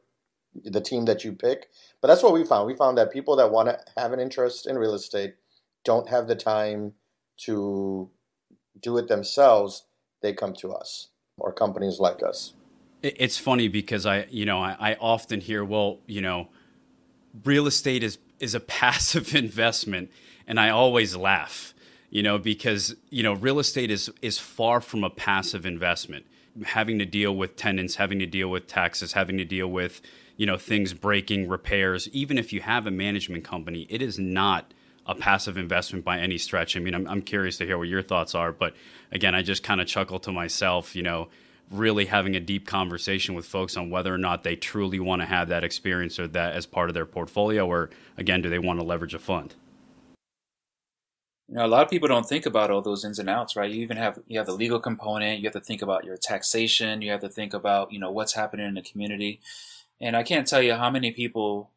the 0.65 0.81
team 0.81 1.05
that 1.07 1.25
you 1.25 1.33
pick, 1.33 1.69
but 2.01 2.09
that's 2.09 2.23
what 2.23 2.33
we 2.33 2.45
found. 2.45 2.67
We 2.67 2.75
found 2.75 2.99
that 2.99 3.13
people 3.13 3.37
that 3.37 3.51
want 3.51 3.69
to 3.69 3.79
have 3.97 4.13
an 4.13 4.21
interest 4.21 4.67
in 4.67 4.79
real 4.79 4.95
estate 4.95 5.35
don't 5.85 6.09
have 6.09 6.29
the 6.29 6.37
time 6.37 6.93
to 7.45 8.11
do 8.81 8.99
it 8.99 9.09
themselves. 9.09 9.87
They 10.23 10.33
come 10.33 10.55
to 10.55 10.73
us 10.73 11.09
or 11.39 11.53
companies 11.53 11.99
like 12.01 12.23
us. 12.23 12.55
It's 13.03 13.39
funny 13.39 13.69
because 13.69 14.07
I, 14.07 14.27
you 14.31 14.45
know, 14.45 14.59
I, 14.59 14.77
I 14.79 14.97
often 15.01 15.41
hear, 15.41 15.65
well, 15.65 16.01
you 16.07 16.21
know, 16.21 16.49
real 17.45 17.67
estate 17.67 18.03
is 18.03 18.19
is 18.41 18.55
a 18.55 18.61
passive 18.81 19.35
investment, 19.35 20.11
and 20.47 20.59
I 20.59 20.71
always 20.71 21.17
laugh, 21.17 21.75
you 22.11 22.23
know, 22.23 22.39
because 22.39 22.97
you 23.11 23.23
know, 23.23 23.35
real 23.35 23.59
estate 23.59 23.91
is 23.91 24.11
is 24.21 24.39
far 24.39 24.81
from 24.81 25.05
a 25.05 25.11
passive 25.11 25.65
investment. 25.65 26.27
Having 26.65 26.99
to 26.99 27.07
deal 27.07 27.37
with 27.37 27.55
tenants, 27.55 27.97
having 27.97 28.19
to 28.19 28.27
deal 28.27 28.49
with 28.49 28.67
taxes, 28.67 29.13
having 29.13 29.39
to 29.39 29.45
deal 29.45 29.69
with 29.69 30.01
you 30.39 30.47
know 30.47 30.57
things 30.57 30.95
breaking, 30.95 31.49
repairs. 31.49 32.09
Even 32.13 32.39
if 32.39 32.55
you 32.55 32.63
have 32.63 32.87
a 32.87 32.91
management 32.91 33.45
company, 33.45 33.87
it 33.91 34.01
is 34.01 34.19
not 34.19 34.73
a 35.05 35.15
passive 35.15 35.59
investment 35.59 36.05
by 36.05 36.19
any 36.19 36.39
stretch. 36.39 36.77
I 36.77 36.81
mean, 36.81 36.95
I'm, 36.95 37.07
I'm 37.09 37.23
curious 37.23 37.59
to 37.59 37.67
hear 37.67 37.77
what 37.77 37.89
your 37.89 38.03
thoughts 38.03 38.35
are, 38.35 38.53
but 38.53 38.75
again, 39.11 39.35
I 39.35 39.43
just 39.43 39.63
kind 39.63 39.81
of 39.81 39.87
chuckle 39.87 40.19
to 40.21 40.33
myself, 40.33 40.95
you 40.95 41.03
know, 41.03 41.29
really 41.71 42.07
having 42.07 42.37
a 42.37 42.41
deep 42.41 42.67
conversation 42.67 43.35
with 43.35 43.47
folks 43.47 43.77
on 43.77 43.91
whether 43.91 44.15
or 44.15 44.19
not 44.19 44.43
they 44.43 44.55
truly 44.55 45.01
want 45.01 45.23
to 45.23 45.27
have 45.27 45.49
that 45.49 45.65
experience 45.65 46.19
or 46.19 46.29
that 46.29 46.55
as 46.55 46.67
part 46.67 46.89
of 46.89 46.95
their 46.95 47.07
portfolio, 47.07 47.67
or 47.67 47.91
again, 48.17 48.41
do 48.43 48.49
they 48.49 48.59
want 48.59 48.79
to 48.79 48.85
leverage 48.85 49.15
a 49.15 49.19
fund? 49.19 49.55
You 51.49 51.55
know, 51.55 51.65
a 51.65 51.67
lot 51.67 51.83
of 51.83 51.91
people 51.91 52.09
don't 52.09 52.29
think 52.29 52.45
about 52.45 52.71
all 52.71 52.83
those 52.83 53.05
ins 53.05 53.19
and 53.19 53.31
outs, 53.31 53.57
right? 53.57 53.71
You 53.71 53.83
even 53.83 53.97
have 53.97 54.21
you 54.29 54.39
have 54.39 54.47
the 54.47 54.53
legal 54.53 54.79
component. 54.79 55.41
You 55.41 55.47
have 55.47 55.55
to 55.55 55.61
think 55.61 55.81
about 55.81 56.05
your 56.05 56.19
taxation. 56.19 57.01
You 57.01 57.11
have 57.11 57.23
to 57.23 57.29
think 57.29 57.55
about 57.55 57.91
you 57.91 57.99
know 57.99 58.11
what's 58.11 58.35
happening 58.35 58.69
in 58.69 58.75
the 58.75 58.83
community. 58.83 59.41
And 60.01 60.17
I 60.17 60.23
can't 60.23 60.47
tell 60.47 60.63
you 60.63 60.75
how 60.75 60.91
many 60.91 61.11
people 61.13 61.71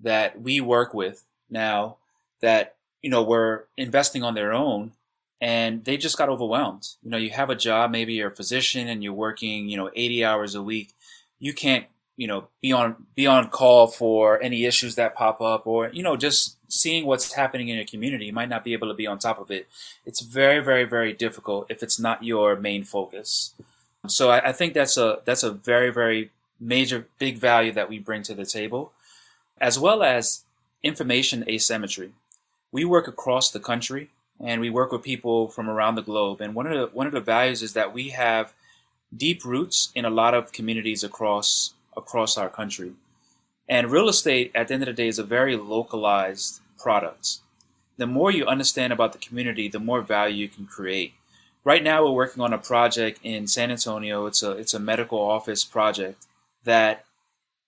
that 0.00 0.40
we 0.40 0.60
work 0.60 0.94
with 0.94 1.24
now 1.50 1.96
that 2.40 2.76
you 3.02 3.10
know 3.10 3.22
were 3.22 3.66
investing 3.76 4.22
on 4.22 4.34
their 4.34 4.52
own 4.52 4.92
and 5.40 5.84
they 5.84 5.96
just 5.96 6.18
got 6.18 6.28
overwhelmed. 6.28 6.88
You 7.02 7.10
know, 7.10 7.16
you 7.16 7.30
have 7.30 7.50
a 7.50 7.54
job, 7.54 7.90
maybe 7.90 8.14
you're 8.14 8.28
a 8.28 8.36
physician 8.36 8.88
and 8.88 9.02
you're 9.02 9.12
working, 9.12 9.68
you 9.68 9.76
know, 9.76 9.90
80 9.94 10.24
hours 10.24 10.54
a 10.54 10.62
week. 10.62 10.92
You 11.38 11.54
can't, 11.54 11.86
you 12.16 12.26
know, 12.26 12.48
be 12.60 12.72
on 12.72 13.06
be 13.14 13.26
on 13.26 13.48
call 13.48 13.86
for 13.86 14.42
any 14.42 14.66
issues 14.66 14.96
that 14.96 15.14
pop 15.14 15.40
up 15.40 15.66
or, 15.66 15.88
you 15.88 16.02
know, 16.02 16.16
just 16.16 16.56
seeing 16.68 17.06
what's 17.06 17.32
happening 17.32 17.68
in 17.68 17.76
your 17.76 17.86
community. 17.86 18.26
You 18.26 18.32
might 18.34 18.50
not 18.50 18.64
be 18.64 18.74
able 18.74 18.88
to 18.88 18.94
be 18.94 19.06
on 19.06 19.18
top 19.18 19.40
of 19.40 19.50
it. 19.50 19.68
It's 20.04 20.20
very, 20.20 20.60
very, 20.60 20.84
very 20.84 21.14
difficult 21.14 21.66
if 21.70 21.82
it's 21.82 21.98
not 21.98 22.22
your 22.22 22.56
main 22.56 22.84
focus. 22.84 23.54
So 24.06 24.30
I, 24.30 24.48
I 24.50 24.52
think 24.52 24.74
that's 24.74 24.98
a 24.98 25.20
that's 25.24 25.42
a 25.42 25.50
very, 25.50 25.90
very 25.90 26.30
major 26.60 27.06
big 27.18 27.38
value 27.38 27.72
that 27.72 27.88
we 27.88 27.98
bring 27.98 28.22
to 28.24 28.34
the 28.34 28.46
table, 28.46 28.92
as 29.60 29.78
well 29.78 30.02
as 30.02 30.44
information 30.82 31.44
asymmetry. 31.48 32.12
We 32.70 32.84
work 32.84 33.08
across 33.08 33.50
the 33.50 33.60
country 33.60 34.10
and 34.38 34.60
we 34.60 34.70
work 34.70 34.92
with 34.92 35.02
people 35.02 35.48
from 35.48 35.68
around 35.68 35.94
the 35.94 36.02
globe. 36.02 36.40
And 36.40 36.54
one 36.54 36.66
of 36.66 36.72
the 36.72 36.96
one 36.96 37.06
of 37.06 37.12
the 37.12 37.20
values 37.20 37.62
is 37.62 37.72
that 37.72 37.92
we 37.92 38.10
have 38.10 38.52
deep 39.14 39.44
roots 39.44 39.90
in 39.94 40.04
a 40.04 40.10
lot 40.10 40.34
of 40.34 40.52
communities 40.52 41.02
across 41.02 41.74
across 41.96 42.38
our 42.38 42.48
country. 42.48 42.92
And 43.68 43.90
real 43.90 44.08
estate, 44.08 44.50
at 44.54 44.68
the 44.68 44.74
end 44.74 44.82
of 44.82 44.88
the 44.88 44.92
day, 44.92 45.08
is 45.08 45.18
a 45.18 45.24
very 45.24 45.56
localized 45.56 46.60
product. 46.78 47.38
The 47.98 48.06
more 48.06 48.30
you 48.30 48.46
understand 48.46 48.92
about 48.92 49.12
the 49.12 49.18
community, 49.18 49.68
the 49.68 49.78
more 49.78 50.00
value 50.00 50.36
you 50.36 50.48
can 50.48 50.66
create. 50.66 51.14
Right 51.62 51.82
now, 51.82 52.02
we're 52.02 52.12
working 52.12 52.42
on 52.42 52.54
a 52.54 52.58
project 52.58 53.20
in 53.22 53.46
San 53.46 53.70
Antonio. 53.70 54.26
It's 54.26 54.42
a 54.42 54.52
it's 54.52 54.74
a 54.74 54.80
medical 54.80 55.18
office 55.18 55.64
project 55.64 56.26
that, 56.64 57.04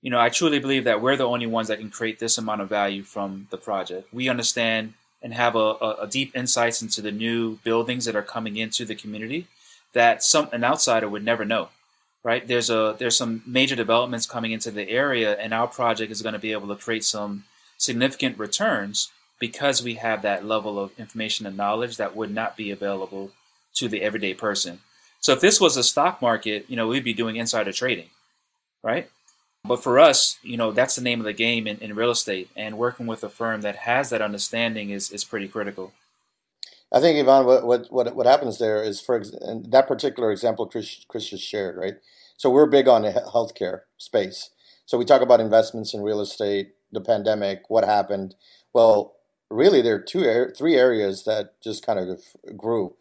you 0.01 0.11
know, 0.11 0.21
I 0.21 0.29
truly 0.29 0.59
believe 0.59 0.85
that 0.85 1.01
we're 1.01 1.17
the 1.17 1.29
only 1.29 1.47
ones 1.47 1.69
that 1.69 1.79
can 1.79 1.91
create 1.91 2.19
this 2.19 2.39
amount 2.39 2.61
of 2.61 2.69
value 2.69 3.03
from 3.03 3.49
the 3.51 3.59
project. 3.59 4.13
We 4.13 4.29
understand 4.29 4.95
and 5.23 5.35
have 5.35 5.55
a, 5.55 5.59
a, 5.59 5.97
a 6.03 6.07
deep 6.07 6.35
insights 6.37 6.83
into 6.83 7.01
the 7.01 7.13
new 7.13 7.57
buildings 7.65 8.05
that 8.07 8.17
are 8.17 8.23
coming 8.23 8.57
into 8.57 8.85
the 8.85 8.95
community 8.95 9.47
that 9.93 10.23
some 10.23 10.49
an 10.53 10.65
outsider 10.65 11.09
would 11.09 11.25
never 11.25 11.45
know 11.45 11.69
right? 12.23 12.47
There's 12.47 12.71
a 12.71 12.95
there's 12.99 13.17
some 13.17 13.43
major 13.47 13.77
developments 13.77 14.27
coming 14.27 14.53
into 14.53 14.71
the 14.71 14.89
area 14.89 15.37
and 15.39 15.53
our 15.53 15.67
project 15.67 16.13
is 16.13 16.23
going 16.23 16.35
to 16.35 16.39
be 16.39 16.53
able 16.53 16.69
to 16.69 16.77
create 16.77 17.05
some 17.05 17.45
significant 17.79 18.39
returns 18.39 19.11
because 19.39 19.83
we 19.83 19.95
have 19.95 20.23
that 20.23 20.45
level 20.45 20.79
of 20.79 20.99
information 20.99 21.47
and 21.47 21.57
knowledge 21.57 21.97
that 21.97 22.15
would 22.15 22.33
not 22.33 22.57
be 22.57 22.71
available 22.71 23.33
to 23.75 23.89
the 23.89 24.03
everyday 24.03 24.35
person. 24.35 24.81
So 25.19 25.33
if 25.33 25.41
this 25.41 25.61
was 25.61 25.77
a 25.77 25.83
stock 25.83 26.23
market 26.23 26.67
you 26.69 26.77
know 26.77 26.87
we'd 26.89 27.05
be 27.05 27.15
doing 27.15 27.37
insider 27.37 27.73
trading 27.73 28.11
right 28.83 29.09
but 29.65 29.83
for 29.83 29.99
us, 30.01 30.39
you 30.43 30.57
know, 30.57 30.73
that's 30.73 30.97
the 30.97 31.03
name 31.03 31.21
of 31.21 31.25
the 31.25 31.33
game 31.33 31.67
in, 31.67 31.79
in 31.79 31.95
real 31.95 32.11
estate, 32.11 32.51
and 32.57 32.79
working 32.79 33.07
with 33.07 33.23
a 33.23 33.29
firm 33.29 33.61
that 33.61 33.77
has 33.77 34.11
that 34.11 34.21
understanding 34.21 34.91
is, 34.91 35.11
is 35.13 35.23
pretty 35.23 35.47
critical. 35.47 35.93
I 36.91 37.01
think 37.01 37.19
Ivan, 37.19 37.47
what 37.47 37.91
what 37.93 38.15
what 38.15 38.27
happens 38.27 38.59
there 38.59 38.83
is 38.83 39.01
for 39.01 39.23
that 39.23 39.89
particular 39.89 40.31
example 40.31 40.67
Chris 40.67 41.05
Chris 41.09 41.31
just 41.31 41.45
shared, 41.45 41.77
right? 41.77 41.95
So 42.37 42.51
we're 42.51 42.67
big 42.67 42.89
on 42.89 43.03
the 43.03 43.13
healthcare 43.13 43.83
space. 43.99 44.51
So 44.85 44.99
we 44.99 45.05
talk 45.05 45.23
about 45.23 45.41
investments 45.41 45.95
in 45.95 46.03
real 46.03 46.21
estate, 46.21 46.75
the 46.91 47.01
pandemic, 47.01 47.63
what 47.69 47.85
happened. 47.85 48.35
Well, 48.75 49.15
really, 49.49 49.81
there 49.81 49.95
are 49.95 50.03
two, 50.03 50.49
three 50.57 50.75
areas 50.75 51.25
that 51.25 51.61
just 51.63 51.87
kind 51.87 51.99
of 51.99 52.21
grew. 52.57 52.97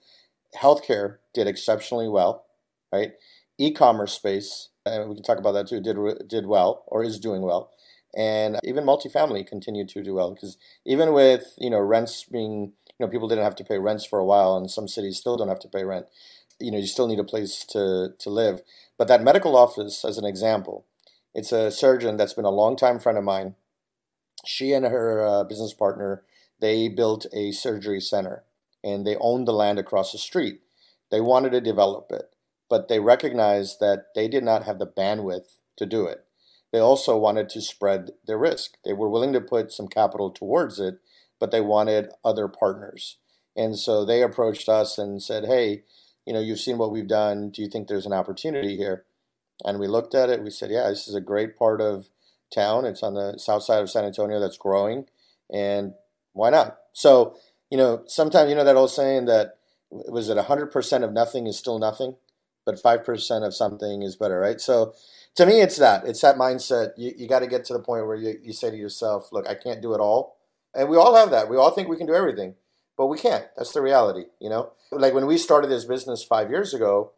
Healthcare 0.55 1.17
did 1.33 1.47
exceptionally 1.47 2.07
well, 2.07 2.45
right? 2.93 3.13
E-commerce 3.57 4.13
space 4.13 4.69
and 4.85 5.09
we 5.09 5.15
can 5.15 5.23
talk 5.23 5.37
about 5.37 5.53
that 5.53 5.67
too, 5.67 5.81
did 5.81 5.97
did 6.27 6.47
well 6.47 6.83
or 6.87 7.03
is 7.03 7.19
doing 7.19 7.41
well, 7.41 7.71
and 8.15 8.59
even 8.63 8.85
multifamily 8.85 9.47
continued 9.47 9.89
to 9.89 10.03
do 10.03 10.13
well 10.13 10.33
because 10.33 10.57
even 10.85 11.13
with 11.13 11.53
you 11.57 11.69
know 11.69 11.79
rents 11.79 12.25
being 12.25 12.73
you 12.99 13.05
know 13.05 13.09
people 13.09 13.27
didn't 13.27 13.43
have 13.43 13.55
to 13.57 13.63
pay 13.63 13.79
rents 13.79 14.05
for 14.05 14.19
a 14.19 14.25
while, 14.25 14.57
and 14.57 14.71
some 14.71 14.87
cities 14.87 15.17
still 15.17 15.37
don't 15.37 15.49
have 15.49 15.59
to 15.59 15.69
pay 15.69 15.83
rent. 15.83 16.07
You 16.59 16.71
know 16.71 16.77
you 16.79 16.87
still 16.87 17.07
need 17.07 17.19
a 17.19 17.23
place 17.23 17.65
to 17.71 18.09
to 18.19 18.29
live. 18.29 18.61
But 18.97 19.07
that 19.07 19.23
medical 19.23 19.57
office, 19.57 20.05
as 20.05 20.17
an 20.17 20.25
example, 20.25 20.85
it's 21.33 21.51
a 21.51 21.71
surgeon 21.71 22.17
that's 22.17 22.33
been 22.35 22.45
a 22.45 22.51
long 22.51 22.75
time 22.75 22.99
friend 22.99 23.17
of 23.17 23.23
mine. 23.23 23.55
She 24.45 24.73
and 24.73 24.85
her 24.85 25.25
uh, 25.25 25.43
business 25.45 25.73
partner 25.73 26.23
they 26.61 26.89
built 26.89 27.25
a 27.33 27.51
surgery 27.51 28.01
center, 28.01 28.43
and 28.83 29.05
they 29.05 29.17
owned 29.19 29.47
the 29.47 29.53
land 29.53 29.79
across 29.79 30.11
the 30.11 30.19
street. 30.19 30.61
They 31.11 31.21
wanted 31.21 31.51
to 31.53 31.61
develop 31.61 32.11
it 32.11 32.30
but 32.71 32.87
they 32.87 33.01
recognized 33.01 33.81
that 33.81 34.05
they 34.15 34.29
did 34.29 34.45
not 34.45 34.63
have 34.63 34.79
the 34.79 34.87
bandwidth 34.87 35.57
to 35.75 35.85
do 35.85 36.05
it. 36.05 36.23
They 36.71 36.79
also 36.79 37.17
wanted 37.17 37.49
to 37.49 37.61
spread 37.61 38.11
their 38.25 38.37
risk. 38.37 38.77
They 38.85 38.93
were 38.93 39.09
willing 39.09 39.33
to 39.33 39.41
put 39.41 39.73
some 39.73 39.89
capital 39.89 40.31
towards 40.31 40.79
it, 40.79 40.99
but 41.37 41.51
they 41.51 41.59
wanted 41.59 42.11
other 42.23 42.47
partners. 42.47 43.17
And 43.57 43.77
so 43.77 44.05
they 44.05 44.23
approached 44.23 44.69
us 44.69 44.97
and 44.97 45.21
said, 45.21 45.47
Hey, 45.47 45.83
you 46.25 46.31
know, 46.31 46.39
you've 46.39 46.61
seen 46.61 46.77
what 46.77 46.93
we've 46.93 47.09
done. 47.09 47.49
Do 47.49 47.61
you 47.61 47.67
think 47.67 47.89
there's 47.89 48.05
an 48.05 48.13
opportunity 48.13 48.77
here? 48.77 49.03
And 49.65 49.77
we 49.77 49.87
looked 49.87 50.15
at 50.15 50.29
it. 50.29 50.41
We 50.41 50.49
said, 50.49 50.71
Yeah, 50.71 50.87
this 50.87 51.09
is 51.09 51.15
a 51.15 51.19
great 51.19 51.57
part 51.57 51.81
of 51.81 52.07
town. 52.55 52.85
It's 52.85 53.03
on 53.03 53.15
the 53.15 53.37
south 53.37 53.63
side 53.63 53.81
of 53.81 53.89
San 53.91 54.05
Antonio 54.05 54.39
that's 54.39 54.57
growing. 54.57 55.07
And 55.51 55.93
why 56.31 56.51
not? 56.51 56.77
So, 56.93 57.35
you 57.69 57.77
know, 57.77 58.03
sometimes, 58.07 58.49
you 58.49 58.55
know, 58.55 58.63
that 58.63 58.77
old 58.77 58.91
saying 58.91 59.25
that 59.25 59.57
was 59.89 60.29
it 60.29 60.37
100% 60.37 61.03
of 61.03 61.11
nothing 61.11 61.47
is 61.47 61.57
still 61.57 61.77
nothing? 61.77 62.15
But 62.65 62.81
5% 62.81 63.45
of 63.45 63.55
something 63.55 64.01
is 64.01 64.15
better, 64.15 64.39
right? 64.39 64.59
So 64.59 64.93
to 65.35 65.45
me, 65.45 65.61
it's 65.61 65.77
that. 65.77 66.05
It's 66.05 66.21
that 66.21 66.35
mindset. 66.35 66.91
You, 66.97 67.13
you 67.17 67.27
got 67.27 67.39
to 67.39 67.47
get 67.47 67.65
to 67.65 67.73
the 67.73 67.79
point 67.79 68.05
where 68.05 68.15
you, 68.15 68.35
you 68.43 68.53
say 68.53 68.69
to 68.69 68.77
yourself, 68.77 69.29
look, 69.31 69.47
I 69.47 69.55
can't 69.55 69.81
do 69.81 69.93
it 69.93 69.99
all. 69.99 70.37
And 70.75 70.89
we 70.89 70.97
all 70.97 71.15
have 71.15 71.31
that. 71.31 71.49
We 71.49 71.57
all 71.57 71.71
think 71.71 71.87
we 71.87 71.97
can 71.97 72.07
do 72.07 72.13
everything, 72.13 72.55
but 72.97 73.07
we 73.07 73.17
can't. 73.17 73.45
That's 73.57 73.73
the 73.73 73.81
reality, 73.81 74.25
you 74.39 74.49
know? 74.49 74.71
Like 74.91 75.13
when 75.13 75.25
we 75.25 75.37
started 75.37 75.69
this 75.69 75.85
business 75.85 76.23
five 76.23 76.49
years 76.49 76.73
ago, 76.73 77.11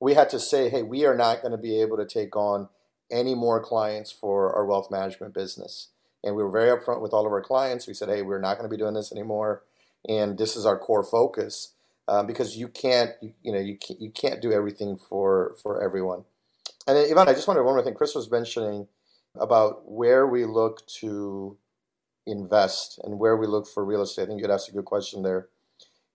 we 0.00 0.14
had 0.14 0.30
to 0.30 0.38
say, 0.38 0.68
hey, 0.68 0.82
we 0.82 1.04
are 1.04 1.16
not 1.16 1.42
going 1.42 1.52
to 1.52 1.58
be 1.58 1.80
able 1.80 1.96
to 1.96 2.06
take 2.06 2.36
on 2.36 2.68
any 3.10 3.34
more 3.34 3.62
clients 3.62 4.12
for 4.12 4.54
our 4.54 4.64
wealth 4.64 4.90
management 4.90 5.34
business. 5.34 5.88
And 6.22 6.36
we 6.36 6.42
were 6.42 6.50
very 6.50 6.76
upfront 6.76 7.00
with 7.00 7.12
all 7.12 7.26
of 7.26 7.32
our 7.32 7.42
clients. 7.42 7.86
We 7.86 7.94
said, 7.94 8.08
hey, 8.08 8.22
we're 8.22 8.40
not 8.40 8.54
going 8.58 8.68
to 8.68 8.74
be 8.74 8.80
doing 8.80 8.94
this 8.94 9.12
anymore. 9.12 9.62
And 10.08 10.38
this 10.38 10.56
is 10.56 10.66
our 10.66 10.78
core 10.78 11.04
focus 11.04 11.74
um, 12.08 12.26
because 12.26 12.56
you 12.56 12.68
can't 12.68 13.12
you, 13.20 13.52
know 13.52 13.60
you 13.60 13.76
can't, 13.76 14.00
you 14.00 14.10
can't 14.10 14.42
do 14.42 14.52
everything 14.52 14.96
for 14.98 15.56
for 15.62 15.82
everyone. 15.82 16.24
And 16.86 16.96
then, 16.96 17.04
Ivan, 17.10 17.28
I 17.28 17.34
just 17.34 17.46
wonder 17.46 17.62
one 17.62 17.74
more 17.74 17.84
thing. 17.84 17.94
Chris 17.94 18.14
was 18.14 18.30
mentioning 18.30 18.88
about 19.38 19.90
where 19.90 20.26
we 20.26 20.46
look 20.46 20.86
to 21.00 21.58
invest 22.26 22.98
and 23.04 23.18
where 23.18 23.36
we 23.36 23.46
look 23.46 23.68
for 23.68 23.84
real 23.84 24.02
estate. 24.02 24.22
I 24.22 24.26
think 24.26 24.40
you'd 24.40 24.50
asked 24.50 24.70
a 24.70 24.72
good 24.72 24.86
question 24.86 25.22
there. 25.22 25.48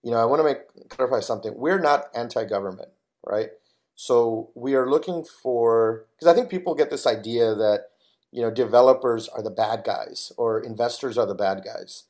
You 0.04 0.12
know, 0.12 0.18
I 0.18 0.26
want 0.26 0.40
to 0.40 0.44
make 0.44 0.90
clarify 0.90 1.22
something. 1.22 1.54
We're 1.56 1.80
not 1.80 2.06
anti-government, 2.16 2.90
right? 3.26 3.50
So 3.96 4.52
we 4.56 4.76
are 4.76 4.90
looking 4.90 5.24
for 5.24 6.08
because 6.16 6.32
I 6.32 6.36
think 6.36 6.50
people 6.50 6.76
get 6.76 6.90
this 6.90 7.08
idea 7.08 7.56
that 7.56 7.86
you 8.32 8.42
know 8.42 8.52
developers 8.52 9.28
are 9.30 9.44
the 9.44 9.52
bad 9.52 9.84
guys 9.86 10.32
or 10.38 10.60
investors 10.60 11.18
are 11.18 11.28
the 11.28 11.36
bad 11.36 11.64
guys. 11.64 12.06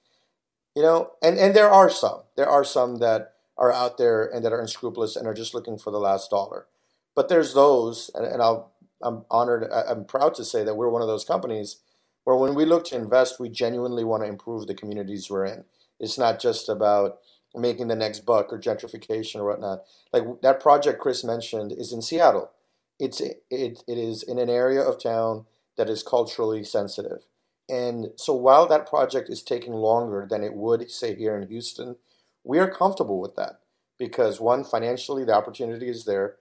You 0.76 0.84
know, 0.84 1.12
and 1.22 1.38
and 1.38 1.56
there 1.56 1.70
are 1.70 1.90
some. 1.90 2.22
There 2.38 2.50
are 2.50 2.64
some 2.64 2.98
that 3.00 3.33
are 3.58 3.72
out 3.72 3.98
there 3.98 4.26
and 4.26 4.44
that 4.44 4.54
are 4.54 4.62
unscrupulous 4.62 5.16
and 5.16 5.28
are 5.28 5.34
just 5.34 5.54
looking 5.54 5.78
for 5.78 5.92
the 5.92 6.00
last 6.00 6.30
dollar. 6.30 6.68
But 7.16 7.30
there's 7.30 7.54
those, 7.54 8.10
and, 8.16 8.26
and 8.26 8.42
I'll, 8.42 8.72
I'm 9.02 9.26
honored, 9.30 9.70
I'm 9.72 10.06
proud 10.06 10.34
to 10.36 10.46
say 10.46 10.64
that 10.64 10.76
we're 10.76 10.90
one 10.90 11.02
of 11.02 11.08
those 11.08 11.26
companies 11.26 11.78
where 12.24 12.38
when 12.38 12.56
we 12.56 12.66
look 12.66 12.86
to 12.86 12.96
invest, 12.96 13.40
we 13.40 13.50
genuinely 13.50 14.04
want 14.04 14.24
to 14.24 14.30
improve 14.30 14.66
the 14.66 14.74
communities 14.74 15.30
we're 15.30 15.46
in. 15.46 15.66
It's 16.00 16.18
not 16.18 16.40
just 16.40 16.70
about 16.70 17.20
making 17.56 17.88
the 17.88 17.96
next 17.96 18.22
buck 18.26 18.52
or 18.52 18.60
gentrification 18.60 19.36
or 19.36 19.46
whatnot. 19.46 19.84
Like 20.12 20.24
that 20.42 20.60
project 20.60 21.00
Chris 21.00 21.24
mentioned 21.24 21.72
is 21.72 21.94
in 21.94 22.02
Seattle. 22.02 22.52
It's 23.00 23.22
it, 23.22 23.44
it 23.50 23.84
is 23.88 24.24
in 24.24 24.40
an 24.40 24.50
area 24.50 24.82
of 24.82 25.02
town 25.02 25.46
that 25.78 25.90
is 25.90 26.04
culturally 26.04 26.64
sensitive. 26.64 27.26
And 27.70 28.08
so 28.16 28.34
while 28.34 28.68
that 28.68 28.88
project 28.88 29.30
is 29.30 29.42
taking 29.42 29.74
longer 29.74 30.28
than 30.30 30.44
it 30.44 30.54
would, 30.54 30.90
say, 30.92 31.16
here 31.16 31.38
in 31.38 31.48
Houston, 31.48 31.96
we 32.44 32.60
are 32.60 32.70
comfortable 32.70 33.20
with 33.20 33.36
that 33.36 33.60
because 33.98 34.40
one, 34.40 34.64
financially, 34.64 35.24
the 35.24 35.36
opportunity 35.36 35.90
is 35.90 36.06
there, 36.06 36.36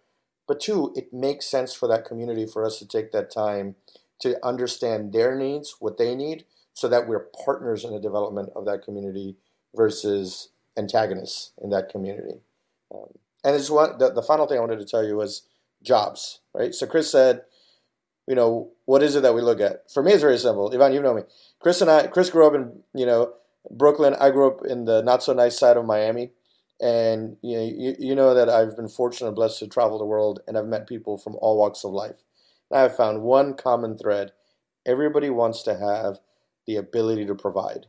but 0.48 0.60
two, 0.60 0.92
it 0.96 1.12
makes 1.12 1.46
sense 1.46 1.74
for 1.74 1.86
that 1.88 2.04
community 2.04 2.46
for 2.46 2.64
us 2.64 2.78
to 2.78 2.86
take 2.86 3.12
that 3.12 3.32
time 3.32 3.76
to 4.20 4.36
understand 4.44 5.12
their 5.12 5.36
needs, 5.36 5.76
what 5.80 5.98
they 5.98 6.14
need, 6.14 6.44
so 6.74 6.88
that 6.88 7.06
we're 7.06 7.28
partners 7.44 7.84
in 7.84 7.92
the 7.92 8.00
development 8.00 8.50
of 8.56 8.64
that 8.64 8.82
community 8.82 9.36
versus 9.74 10.48
antagonists 10.76 11.52
in 11.62 11.70
that 11.70 11.88
community. 11.88 12.40
Um, 12.94 13.18
and 13.44 13.56
it's 13.56 13.70
one, 13.70 13.98
the, 13.98 14.12
the 14.12 14.22
final 14.22 14.46
thing 14.46 14.58
I 14.58 14.60
wanted 14.60 14.78
to 14.78 14.86
tell 14.86 15.04
you 15.04 15.16
was 15.16 15.42
jobs, 15.82 16.40
right? 16.54 16.74
So 16.74 16.86
Chris 16.86 17.10
said, 17.10 17.42
you 18.26 18.34
know, 18.34 18.70
what 18.84 19.02
is 19.02 19.16
it 19.16 19.22
that 19.22 19.34
we 19.34 19.42
look 19.42 19.60
at? 19.60 19.90
For 19.92 20.02
me, 20.02 20.12
it's 20.12 20.22
very 20.22 20.38
simple. 20.38 20.70
Ivan, 20.72 20.92
you 20.92 21.02
know 21.02 21.14
me. 21.14 21.22
Chris 21.58 21.80
and 21.80 21.90
I, 21.90 22.06
Chris 22.06 22.30
grew 22.30 22.46
up 22.46 22.54
in, 22.54 22.82
you 22.94 23.04
know, 23.04 23.34
Brooklyn. 23.70 24.14
I 24.20 24.30
grew 24.30 24.48
up 24.48 24.64
in 24.66 24.84
the 24.84 25.02
not 25.02 25.22
so 25.22 25.32
nice 25.32 25.58
side 25.58 25.76
of 25.76 25.84
Miami, 25.84 26.32
and 26.80 27.36
you 27.42 27.56
know, 27.56 27.64
you, 27.64 27.94
you 27.98 28.14
know 28.14 28.34
that 28.34 28.48
I've 28.48 28.76
been 28.76 28.88
fortunate 28.88 29.28
and 29.28 29.36
blessed 29.36 29.60
to 29.60 29.68
travel 29.68 29.98
the 29.98 30.04
world, 30.04 30.40
and 30.46 30.58
I've 30.58 30.66
met 30.66 30.86
people 30.86 31.16
from 31.18 31.36
all 31.40 31.58
walks 31.58 31.84
of 31.84 31.92
life. 31.92 32.22
And 32.70 32.78
I 32.78 32.82
have 32.82 32.96
found 32.96 33.22
one 33.22 33.54
common 33.54 33.96
thread: 33.96 34.32
everybody 34.86 35.30
wants 35.30 35.62
to 35.64 35.78
have 35.78 36.18
the 36.66 36.76
ability 36.76 37.26
to 37.26 37.34
provide. 37.34 37.86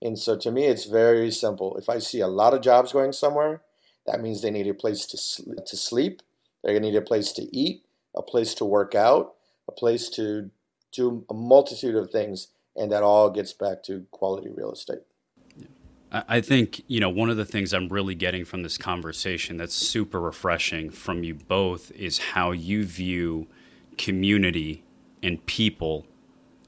And 0.00 0.18
so 0.18 0.36
to 0.36 0.50
me, 0.50 0.66
it's 0.66 0.84
very 0.84 1.30
simple. 1.30 1.76
If 1.76 1.88
I 1.88 1.98
see 1.98 2.20
a 2.20 2.28
lot 2.28 2.54
of 2.54 2.60
jobs 2.60 2.92
going 2.92 3.12
somewhere, 3.12 3.62
that 4.06 4.20
means 4.20 4.42
they 4.42 4.50
need 4.50 4.68
a 4.68 4.74
place 4.74 5.06
to, 5.06 5.54
to 5.66 5.76
sleep, 5.76 6.22
they're 6.62 6.72
going 6.72 6.82
to 6.82 6.90
need 6.90 6.96
a 6.96 7.02
place 7.02 7.32
to 7.32 7.56
eat, 7.56 7.84
a 8.16 8.22
place 8.22 8.54
to 8.54 8.64
work 8.64 8.94
out, 8.94 9.34
a 9.68 9.72
place 9.72 10.08
to 10.10 10.50
do 10.92 11.24
a 11.28 11.34
multitude 11.34 11.94
of 11.94 12.10
things. 12.10 12.48
And 12.78 12.92
that 12.92 13.02
all 13.02 13.28
gets 13.30 13.52
back 13.52 13.82
to 13.84 14.06
quality 14.10 14.48
real 14.48 14.72
estate. 14.72 15.00
I 16.10 16.40
think, 16.40 16.82
you 16.86 17.00
know, 17.00 17.10
one 17.10 17.28
of 17.28 17.36
the 17.36 17.44
things 17.44 17.74
I'm 17.74 17.88
really 17.88 18.14
getting 18.14 18.46
from 18.46 18.62
this 18.62 18.78
conversation 18.78 19.58
that's 19.58 19.74
super 19.74 20.18
refreshing 20.18 20.88
from 20.88 21.22
you 21.22 21.34
both 21.34 21.90
is 21.92 22.18
how 22.18 22.52
you 22.52 22.84
view 22.84 23.46
community 23.98 24.84
and 25.22 25.44
people 25.44 26.06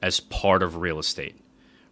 as 0.02 0.20
part 0.20 0.62
of 0.62 0.76
real 0.76 0.98
estate, 0.98 1.42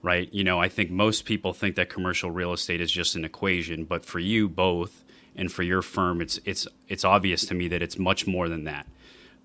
right? 0.02 0.28
You 0.32 0.44
know, 0.44 0.60
I 0.60 0.68
think 0.68 0.90
most 0.90 1.24
people 1.24 1.54
think 1.54 1.76
that 1.76 1.88
commercial 1.88 2.30
real 2.30 2.52
estate 2.52 2.82
is 2.82 2.92
just 2.92 3.16
an 3.16 3.24
equation, 3.24 3.84
but 3.84 4.04
for 4.04 4.18
you 4.18 4.46
both 4.46 5.02
and 5.34 5.50
for 5.50 5.62
your 5.62 5.80
firm, 5.80 6.20
it's 6.20 6.38
it's 6.44 6.66
it's 6.86 7.04
obvious 7.04 7.46
to 7.46 7.54
me 7.54 7.68
that 7.68 7.80
it's 7.80 7.98
much 7.98 8.26
more 8.26 8.50
than 8.50 8.64
that 8.64 8.86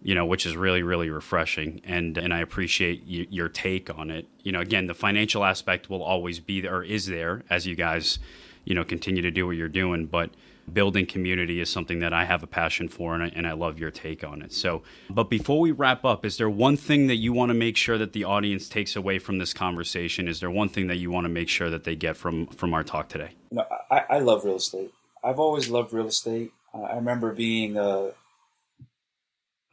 you 0.03 0.13
know, 0.13 0.25
which 0.25 0.45
is 0.45 0.55
really, 0.55 0.83
really 0.83 1.09
refreshing. 1.09 1.81
And 1.85 2.17
and 2.17 2.33
I 2.33 2.39
appreciate 2.39 3.03
y- 3.07 3.27
your 3.29 3.49
take 3.49 3.97
on 3.97 4.11
it. 4.11 4.27
You 4.43 4.51
know, 4.51 4.59
again, 4.59 4.87
the 4.87 4.93
financial 4.93 5.43
aspect 5.43 5.89
will 5.89 6.03
always 6.03 6.39
be 6.39 6.61
there, 6.61 6.75
or 6.75 6.83
is 6.83 7.07
there, 7.07 7.43
as 7.49 7.65
you 7.65 7.75
guys, 7.75 8.19
you 8.65 8.75
know, 8.75 8.83
continue 8.83 9.21
to 9.21 9.31
do 9.31 9.47
what 9.47 9.55
you're 9.55 9.69
doing. 9.69 10.05
But 10.05 10.31
building 10.71 11.05
community 11.05 11.59
is 11.59 11.69
something 11.69 11.99
that 11.99 12.13
I 12.13 12.25
have 12.25 12.43
a 12.43 12.47
passion 12.47 12.87
for, 12.89 13.13
and 13.13 13.23
I, 13.23 13.31
and 13.35 13.47
I 13.47 13.53
love 13.53 13.79
your 13.79 13.91
take 13.91 14.23
on 14.23 14.41
it. 14.41 14.53
So, 14.53 14.83
but 15.09 15.29
before 15.29 15.59
we 15.59 15.71
wrap 15.71 16.05
up, 16.05 16.25
is 16.25 16.37
there 16.37 16.49
one 16.49 16.77
thing 16.77 17.07
that 17.07 17.17
you 17.17 17.33
want 17.33 17.49
to 17.49 17.53
make 17.53 17.77
sure 17.77 17.97
that 17.97 18.13
the 18.13 18.25
audience 18.25 18.67
takes 18.69 18.95
away 18.95 19.19
from 19.19 19.37
this 19.37 19.53
conversation? 19.53 20.27
Is 20.27 20.41
there 20.41 20.51
one 20.51 20.69
thing 20.69 20.87
that 20.87 20.97
you 20.97 21.11
want 21.11 21.25
to 21.25 21.29
make 21.29 21.49
sure 21.49 21.69
that 21.69 21.85
they 21.85 21.95
get 21.95 22.17
from 22.17 22.47
from 22.47 22.73
our 22.73 22.83
talk 22.83 23.07
today? 23.07 23.31
No, 23.51 23.65
I, 23.89 24.03
I 24.09 24.19
love 24.19 24.43
real 24.43 24.57
estate. 24.57 24.93
I've 25.23 25.39
always 25.39 25.69
loved 25.69 25.93
real 25.93 26.07
estate. 26.07 26.51
Uh, 26.73 26.81
I 26.81 26.95
remember 26.95 27.33
being 27.33 27.77
a 27.77 28.11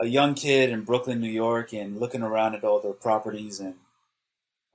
a 0.00 0.06
young 0.06 0.34
kid 0.34 0.70
in 0.70 0.82
Brooklyn, 0.82 1.20
New 1.20 1.30
York, 1.30 1.74
and 1.74 2.00
looking 2.00 2.22
around 2.22 2.54
at 2.54 2.64
all 2.64 2.80
the 2.80 2.92
properties, 2.92 3.60
and 3.60 3.74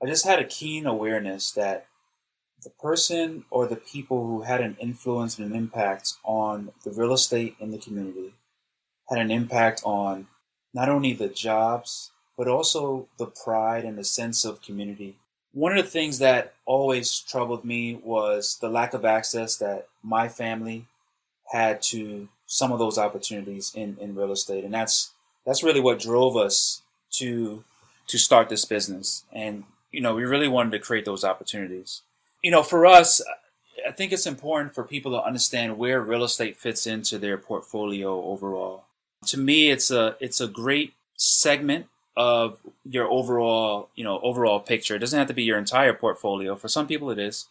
I 0.00 0.06
just 0.06 0.24
had 0.24 0.38
a 0.38 0.44
keen 0.44 0.86
awareness 0.86 1.50
that 1.52 1.86
the 2.62 2.70
person 2.70 3.44
or 3.50 3.66
the 3.66 3.76
people 3.76 4.26
who 4.26 4.42
had 4.42 4.60
an 4.60 4.76
influence 4.80 5.36
and 5.36 5.50
an 5.50 5.56
impact 5.56 6.14
on 6.24 6.70
the 6.84 6.92
real 6.92 7.12
estate 7.12 7.56
in 7.58 7.72
the 7.72 7.78
community 7.78 8.34
had 9.08 9.18
an 9.18 9.30
impact 9.30 9.82
on 9.84 10.28
not 10.72 10.88
only 10.88 11.12
the 11.12 11.28
jobs, 11.28 12.12
but 12.36 12.46
also 12.46 13.08
the 13.18 13.26
pride 13.26 13.84
and 13.84 13.98
the 13.98 14.04
sense 14.04 14.44
of 14.44 14.62
community. 14.62 15.16
One 15.52 15.76
of 15.76 15.84
the 15.84 15.90
things 15.90 16.18
that 16.18 16.54
always 16.66 17.18
troubled 17.18 17.64
me 17.64 18.00
was 18.04 18.58
the 18.60 18.68
lack 18.68 18.94
of 18.94 19.04
access 19.04 19.56
that 19.56 19.88
my 20.02 20.28
family 20.28 20.86
had 21.50 21.82
to 21.82 22.28
some 22.46 22.72
of 22.72 22.78
those 22.78 22.98
opportunities 22.98 23.72
in, 23.74 23.96
in 24.00 24.14
real 24.14 24.32
estate. 24.32 24.64
And 24.64 24.74
that's 24.74 25.12
that's 25.46 25.62
really 25.62 25.80
what 25.80 25.98
drove 26.00 26.36
us 26.36 26.82
to 27.12 27.64
to 28.08 28.18
start 28.18 28.48
this 28.48 28.64
business. 28.64 29.24
And 29.32 29.64
you 29.90 30.00
know, 30.00 30.14
we 30.14 30.24
really 30.24 30.48
wanted 30.48 30.72
to 30.72 30.78
create 30.78 31.04
those 31.04 31.24
opportunities. 31.24 32.02
You 32.42 32.50
know, 32.50 32.62
for 32.62 32.84
us, 32.84 33.22
I 33.86 33.92
think 33.92 34.12
it's 34.12 34.26
important 34.26 34.74
for 34.74 34.84
people 34.84 35.12
to 35.12 35.22
understand 35.22 35.78
where 35.78 36.00
real 36.00 36.24
estate 36.24 36.56
fits 36.56 36.86
into 36.86 37.18
their 37.18 37.38
portfolio 37.38 38.22
overall. 38.24 38.84
To 39.26 39.38
me, 39.38 39.70
it's 39.70 39.90
a 39.90 40.16
it's 40.20 40.40
a 40.40 40.48
great 40.48 40.94
segment 41.16 41.86
of 42.16 42.58
your 42.84 43.06
overall, 43.10 43.88
you 43.94 44.04
know, 44.04 44.20
overall 44.20 44.60
picture. 44.60 44.96
It 44.96 45.00
doesn't 45.00 45.18
have 45.18 45.28
to 45.28 45.34
be 45.34 45.44
your 45.44 45.58
entire 45.58 45.92
portfolio. 45.92 46.56
For 46.56 46.68
some 46.68 46.86
people 46.86 47.10
it 47.10 47.18
is, 47.18 47.46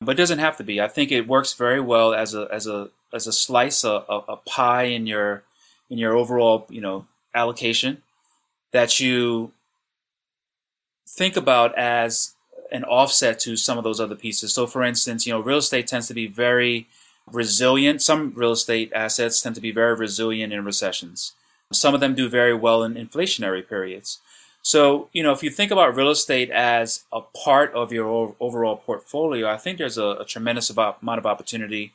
but 0.00 0.12
it 0.12 0.18
doesn't 0.18 0.38
have 0.38 0.56
to 0.58 0.64
be. 0.64 0.80
I 0.80 0.88
think 0.88 1.10
it 1.10 1.28
works 1.28 1.54
very 1.54 1.80
well 1.80 2.14
as 2.14 2.34
a 2.34 2.48
as 2.52 2.66
a 2.66 2.90
as 3.12 3.26
a 3.26 3.32
slice 3.32 3.84
a, 3.84 4.04
a, 4.08 4.18
a 4.28 4.36
pie 4.36 4.84
in 4.84 5.06
your 5.06 5.42
in 5.90 5.98
your 5.98 6.16
overall, 6.16 6.66
you 6.70 6.80
know, 6.80 7.06
allocation 7.34 8.02
that 8.72 9.00
you 9.00 9.52
think 11.06 11.36
about 11.36 11.76
as 11.78 12.34
an 12.70 12.84
offset 12.84 13.38
to 13.40 13.56
some 13.56 13.76
of 13.76 13.84
those 13.84 14.00
other 14.00 14.14
pieces. 14.14 14.52
So, 14.52 14.66
for 14.66 14.82
instance, 14.82 15.26
you 15.26 15.32
know, 15.32 15.40
real 15.40 15.58
estate 15.58 15.86
tends 15.86 16.08
to 16.08 16.14
be 16.14 16.26
very 16.26 16.88
resilient. 17.30 18.02
Some 18.02 18.32
real 18.34 18.52
estate 18.52 18.90
assets 18.94 19.40
tend 19.40 19.54
to 19.54 19.60
be 19.60 19.72
very 19.72 19.94
resilient 19.94 20.52
in 20.52 20.64
recessions. 20.64 21.32
Some 21.70 21.94
of 21.94 22.00
them 22.00 22.14
do 22.14 22.28
very 22.28 22.54
well 22.54 22.82
in 22.82 22.94
inflationary 22.94 23.66
periods. 23.66 24.18
So, 24.62 25.08
you 25.12 25.22
know, 25.22 25.32
if 25.32 25.42
you 25.42 25.50
think 25.50 25.70
about 25.70 25.96
real 25.96 26.10
estate 26.10 26.50
as 26.50 27.04
a 27.12 27.20
part 27.20 27.74
of 27.74 27.92
your 27.92 28.34
overall 28.38 28.76
portfolio, 28.76 29.50
I 29.50 29.56
think 29.56 29.78
there's 29.78 29.98
a, 29.98 30.18
a 30.20 30.24
tremendous 30.24 30.70
amount 30.70 31.18
of 31.18 31.26
opportunity 31.26 31.92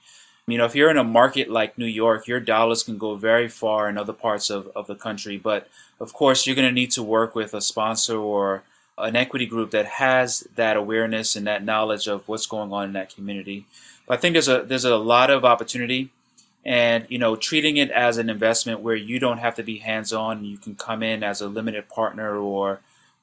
you 0.48 0.58
know, 0.58 0.66
if 0.66 0.76
you're 0.76 0.90
in 0.90 0.98
a 0.98 1.04
market 1.04 1.50
like 1.50 1.78
New 1.78 1.86
York, 1.86 2.26
your 2.26 2.40
dollars 2.40 2.82
can 2.82 2.98
go 2.98 3.16
very 3.16 3.50
far 3.50 3.90
in 3.90 3.98
other 3.98 4.14
parts 4.14 4.50
of, 4.50 4.72
of 4.76 4.88
the 4.88 4.96
country. 4.96 5.38
But 5.38 5.68
of 6.00 6.14
course, 6.14 6.48
you're 6.48 6.56
going 6.56 6.68
to 6.68 6.74
need 6.74 6.92
to 6.92 7.04
work 7.04 7.36
with 7.36 7.54
a 7.54 7.62
sponsor 7.62 8.16
or 8.18 8.64
an 8.98 9.18
equity 9.18 9.46
group 9.46 9.72
that 9.72 9.86
has 9.86 10.48
that 10.56 10.78
awareness 10.78 11.36
and 11.36 11.46
that 11.48 11.66
knowledge 11.66 12.08
of 12.08 12.28
what's 12.30 12.48
going 12.48 12.72
on 12.72 12.86
in 12.86 12.94
that 12.94 13.14
community. 13.14 13.66
But 14.08 14.18
I 14.18 14.22
think 14.22 14.34
there's 14.34 14.48
a 14.48 14.64
there's 14.64 14.86
a 14.86 14.96
lot 14.96 15.30
of 15.30 15.44
opportunity, 15.44 16.12
and 16.64 17.06
you 17.10 17.20
know, 17.20 17.36
treating 17.36 17.76
it 17.76 17.92
as 17.92 18.18
an 18.18 18.30
investment 18.30 18.80
where 18.80 18.96
you 18.96 19.20
don't 19.20 19.40
have 19.40 19.56
to 19.56 19.64
be 19.64 19.80
hands 19.80 20.14
on, 20.14 20.46
you 20.46 20.58
can 20.58 20.76
come 20.76 21.04
in 21.04 21.24
as 21.24 21.42
a 21.42 21.48
limited 21.48 21.90
partner 21.90 22.38
or 22.38 22.80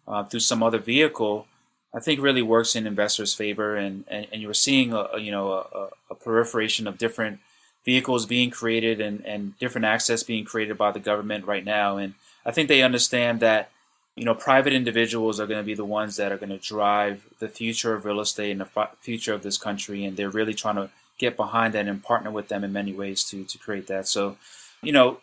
uh, 0.06 0.24
through 0.24 0.40
some 0.40 0.62
other 0.62 0.78
vehicle 0.78 1.46
I 1.94 2.00
think 2.00 2.20
really 2.20 2.42
works 2.42 2.74
in 2.74 2.86
investors' 2.86 3.34
favor, 3.34 3.76
and, 3.76 4.04
and, 4.08 4.26
and 4.32 4.42
you're 4.42 4.52
seeing 4.52 4.92
a, 4.92 5.08
a 5.14 5.20
you 5.20 5.30
know 5.30 5.52
a, 5.52 5.88
a, 6.10 6.14
proliferation 6.16 6.88
of 6.88 6.98
different 6.98 7.38
vehicles 7.84 8.26
being 8.26 8.50
created 8.50 9.00
and, 9.00 9.24
and 9.24 9.56
different 9.58 9.84
access 9.84 10.22
being 10.24 10.44
created 10.44 10.76
by 10.76 10.90
the 10.90 10.98
government 10.98 11.46
right 11.46 11.64
now, 11.64 11.96
and 11.96 12.14
I 12.44 12.50
think 12.50 12.68
they 12.68 12.82
understand 12.82 13.38
that 13.40 13.70
you 14.16 14.24
know 14.24 14.34
private 14.34 14.72
individuals 14.72 15.38
are 15.38 15.46
going 15.46 15.60
to 15.60 15.66
be 15.66 15.74
the 15.74 15.84
ones 15.84 16.16
that 16.16 16.32
are 16.32 16.36
going 16.36 16.50
to 16.50 16.58
drive 16.58 17.26
the 17.38 17.48
future 17.48 17.94
of 17.94 18.04
real 18.04 18.20
estate 18.20 18.50
and 18.50 18.60
the 18.60 18.88
future 19.00 19.32
of 19.32 19.44
this 19.44 19.56
country, 19.56 20.04
and 20.04 20.16
they're 20.16 20.30
really 20.30 20.54
trying 20.54 20.76
to 20.76 20.90
get 21.16 21.36
behind 21.36 21.74
that 21.74 21.86
and 21.86 22.02
partner 22.02 22.30
with 22.32 22.48
them 22.48 22.64
in 22.64 22.72
many 22.72 22.92
ways 22.92 23.22
to 23.24 23.44
to 23.44 23.56
create 23.56 23.86
that. 23.86 24.08
So, 24.08 24.36
you 24.82 24.90
know, 24.90 25.18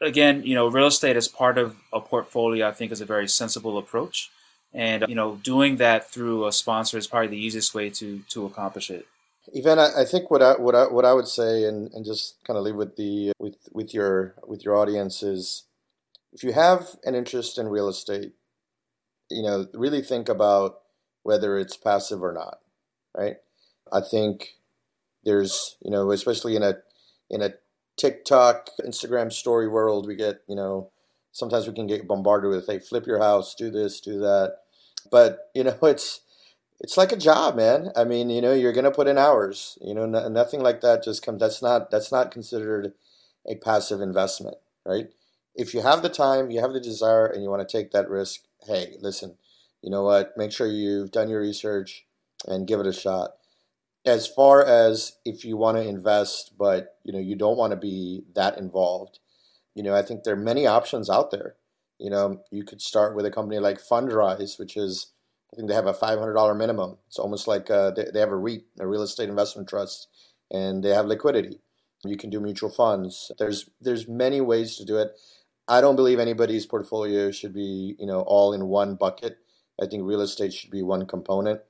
again, 0.00 0.44
you 0.44 0.54
know, 0.54 0.66
real 0.66 0.86
estate 0.86 1.16
as 1.16 1.28
part 1.28 1.58
of 1.58 1.76
a 1.92 2.00
portfolio, 2.00 2.66
I 2.66 2.72
think, 2.72 2.90
is 2.90 3.02
a 3.02 3.04
very 3.04 3.28
sensible 3.28 3.76
approach 3.76 4.30
and 4.76 5.04
you 5.08 5.14
know 5.14 5.36
doing 5.42 5.76
that 5.76 6.10
through 6.10 6.46
a 6.46 6.52
sponsor 6.52 6.96
is 6.96 7.08
probably 7.08 7.28
the 7.28 7.38
easiest 7.38 7.74
way 7.74 7.90
to 7.90 8.20
to 8.28 8.46
accomplish 8.46 8.90
it 8.90 9.06
Evan, 9.54 9.78
I, 9.78 10.02
I 10.02 10.04
think 10.04 10.30
what 10.30 10.42
I 10.42 10.52
what 10.54 10.74
I 10.74 10.84
what 10.86 11.04
I 11.04 11.12
would 11.12 11.28
say, 11.28 11.64
and, 11.64 11.92
and 11.92 12.04
just 12.04 12.36
kind 12.44 12.58
of 12.58 12.64
leave 12.64 12.74
with 12.74 12.96
the 12.96 13.32
with 13.38 13.56
with 13.72 13.94
your 13.94 14.34
with 14.46 14.64
your 14.64 14.76
audience 14.76 15.22
is, 15.22 15.64
if 16.32 16.42
you 16.42 16.52
have 16.52 16.96
an 17.04 17.14
interest 17.14 17.58
in 17.58 17.68
real 17.68 17.88
estate, 17.88 18.32
you 19.30 19.42
know, 19.42 19.66
really 19.72 20.02
think 20.02 20.28
about 20.28 20.80
whether 21.22 21.58
it's 21.58 21.76
passive 21.76 22.22
or 22.22 22.32
not, 22.32 22.58
right? 23.16 23.36
I 23.92 24.00
think 24.00 24.54
there's 25.24 25.76
you 25.84 25.90
know, 25.90 26.10
especially 26.10 26.56
in 26.56 26.62
a 26.62 26.78
in 27.30 27.40
a 27.42 27.54
TikTok, 27.96 28.70
Instagram 28.84 29.32
story 29.32 29.68
world, 29.68 30.08
we 30.08 30.16
get 30.16 30.42
you 30.48 30.56
know, 30.56 30.90
sometimes 31.30 31.68
we 31.68 31.74
can 31.74 31.86
get 31.86 32.08
bombarded 32.08 32.50
with, 32.50 32.66
hey, 32.66 32.80
flip 32.80 33.06
your 33.06 33.20
house, 33.20 33.54
do 33.54 33.70
this, 33.70 34.00
do 34.00 34.18
that. 34.20 34.58
But 35.10 35.50
you 35.54 35.64
know, 35.64 35.78
it's 35.82 36.20
it's 36.80 36.96
like 36.96 37.12
a 37.12 37.16
job, 37.16 37.56
man. 37.56 37.90
I 37.96 38.04
mean, 38.04 38.30
you 38.30 38.40
know, 38.40 38.52
you're 38.52 38.72
gonna 38.72 38.90
put 38.90 39.08
in 39.08 39.18
hours. 39.18 39.78
You 39.80 39.94
know, 39.94 40.04
n- 40.04 40.32
nothing 40.32 40.60
like 40.62 40.80
that 40.82 41.02
just 41.04 41.24
comes. 41.24 41.40
That's 41.40 41.62
not 41.62 41.90
that's 41.90 42.12
not 42.12 42.30
considered 42.30 42.92
a 43.46 43.56
passive 43.56 44.00
investment, 44.00 44.56
right? 44.84 45.08
If 45.54 45.72
you 45.74 45.80
have 45.82 46.02
the 46.02 46.08
time, 46.10 46.50
you 46.50 46.60
have 46.60 46.72
the 46.72 46.80
desire, 46.80 47.26
and 47.26 47.42
you 47.42 47.50
want 47.50 47.66
to 47.66 47.78
take 47.78 47.92
that 47.92 48.10
risk, 48.10 48.42
hey, 48.66 48.96
listen, 49.00 49.38
you 49.82 49.90
know 49.90 50.02
what? 50.02 50.36
Make 50.36 50.52
sure 50.52 50.66
you've 50.66 51.10
done 51.12 51.30
your 51.30 51.40
research 51.40 52.04
and 52.46 52.66
give 52.66 52.80
it 52.80 52.86
a 52.86 52.92
shot. 52.92 53.32
As 54.06 54.26
far 54.26 54.64
as 54.64 55.14
if 55.24 55.44
you 55.44 55.56
want 55.56 55.78
to 55.78 55.88
invest, 55.88 56.52
but 56.58 56.96
you 57.04 57.12
know 57.12 57.18
you 57.18 57.36
don't 57.36 57.58
want 57.58 57.72
to 57.72 57.76
be 57.76 58.24
that 58.34 58.58
involved, 58.58 59.18
you 59.74 59.82
know, 59.82 59.94
I 59.94 60.02
think 60.02 60.24
there 60.24 60.34
are 60.34 60.38
many 60.38 60.66
options 60.66 61.10
out 61.10 61.30
there. 61.30 61.56
You 61.98 62.10
know, 62.10 62.42
you 62.50 62.64
could 62.64 62.80
start 62.82 63.16
with 63.16 63.26
a 63.26 63.30
company 63.30 63.58
like 63.58 63.78
Fundrise, 63.78 64.58
which 64.58 64.76
is, 64.76 65.12
I 65.52 65.56
think 65.56 65.68
they 65.68 65.74
have 65.74 65.86
a 65.86 65.94
$500 65.94 66.56
minimum. 66.56 66.98
It's 67.06 67.18
almost 67.18 67.48
like 67.48 67.70
uh, 67.70 67.90
they, 67.92 68.06
they 68.12 68.20
have 68.20 68.32
a 68.32 68.36
REIT, 68.36 68.64
a 68.78 68.86
real 68.86 69.02
estate 69.02 69.28
investment 69.28 69.68
trust, 69.68 70.08
and 70.50 70.82
they 70.82 70.90
have 70.90 71.06
liquidity. 71.06 71.60
You 72.04 72.16
can 72.16 72.30
do 72.30 72.40
mutual 72.40 72.70
funds. 72.70 73.32
There's 73.38 73.68
there's 73.80 74.06
many 74.06 74.40
ways 74.40 74.76
to 74.76 74.84
do 74.84 74.98
it. 74.98 75.12
I 75.66 75.80
don't 75.80 75.96
believe 75.96 76.18
anybody's 76.20 76.66
portfolio 76.66 77.30
should 77.30 77.54
be 77.54 77.96
you 77.98 78.06
know 78.06 78.20
all 78.20 78.52
in 78.52 78.66
one 78.66 78.94
bucket. 78.94 79.38
I 79.80 79.86
think 79.86 80.04
real 80.04 80.20
estate 80.20 80.52
should 80.52 80.70
be 80.70 80.82
one 80.82 81.06
component. 81.06 81.60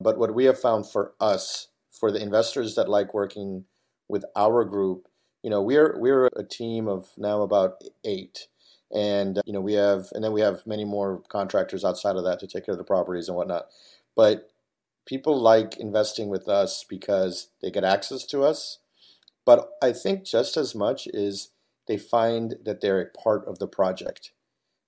But 0.00 0.18
what 0.18 0.34
we 0.34 0.46
have 0.46 0.60
found 0.60 0.90
for 0.90 1.12
us, 1.20 1.68
for 1.92 2.10
the 2.10 2.20
investors 2.20 2.74
that 2.74 2.88
like 2.88 3.14
working 3.14 3.64
with 4.08 4.24
our 4.34 4.64
group, 4.64 5.06
you 5.42 5.50
know, 5.50 5.62
we're 5.62 5.98
we're 5.98 6.26
a 6.34 6.42
team 6.42 6.88
of 6.88 7.08
now 7.16 7.42
about 7.42 7.82
eight 8.04 8.48
and 8.94 9.40
you 9.44 9.52
know 9.52 9.60
we 9.60 9.74
have 9.74 10.06
and 10.12 10.22
then 10.24 10.32
we 10.32 10.40
have 10.40 10.66
many 10.66 10.84
more 10.84 11.22
contractors 11.28 11.84
outside 11.84 12.16
of 12.16 12.24
that 12.24 12.38
to 12.38 12.46
take 12.46 12.64
care 12.64 12.72
of 12.72 12.78
the 12.78 12.84
properties 12.84 13.28
and 13.28 13.36
whatnot 13.36 13.66
but 14.16 14.50
people 15.06 15.38
like 15.38 15.76
investing 15.76 16.28
with 16.28 16.48
us 16.48 16.84
because 16.88 17.48
they 17.60 17.70
get 17.70 17.84
access 17.84 18.24
to 18.26 18.42
us. 18.42 18.78
But 19.44 19.70
I 19.82 19.92
think 19.92 20.24
just 20.24 20.56
as 20.56 20.74
much 20.74 21.06
is 21.08 21.50
they 21.86 21.98
find 21.98 22.56
that 22.64 22.80
they're 22.80 23.00
a 23.00 23.18
part 23.18 23.46
of 23.46 23.58
the 23.58 23.68
project, 23.68 24.32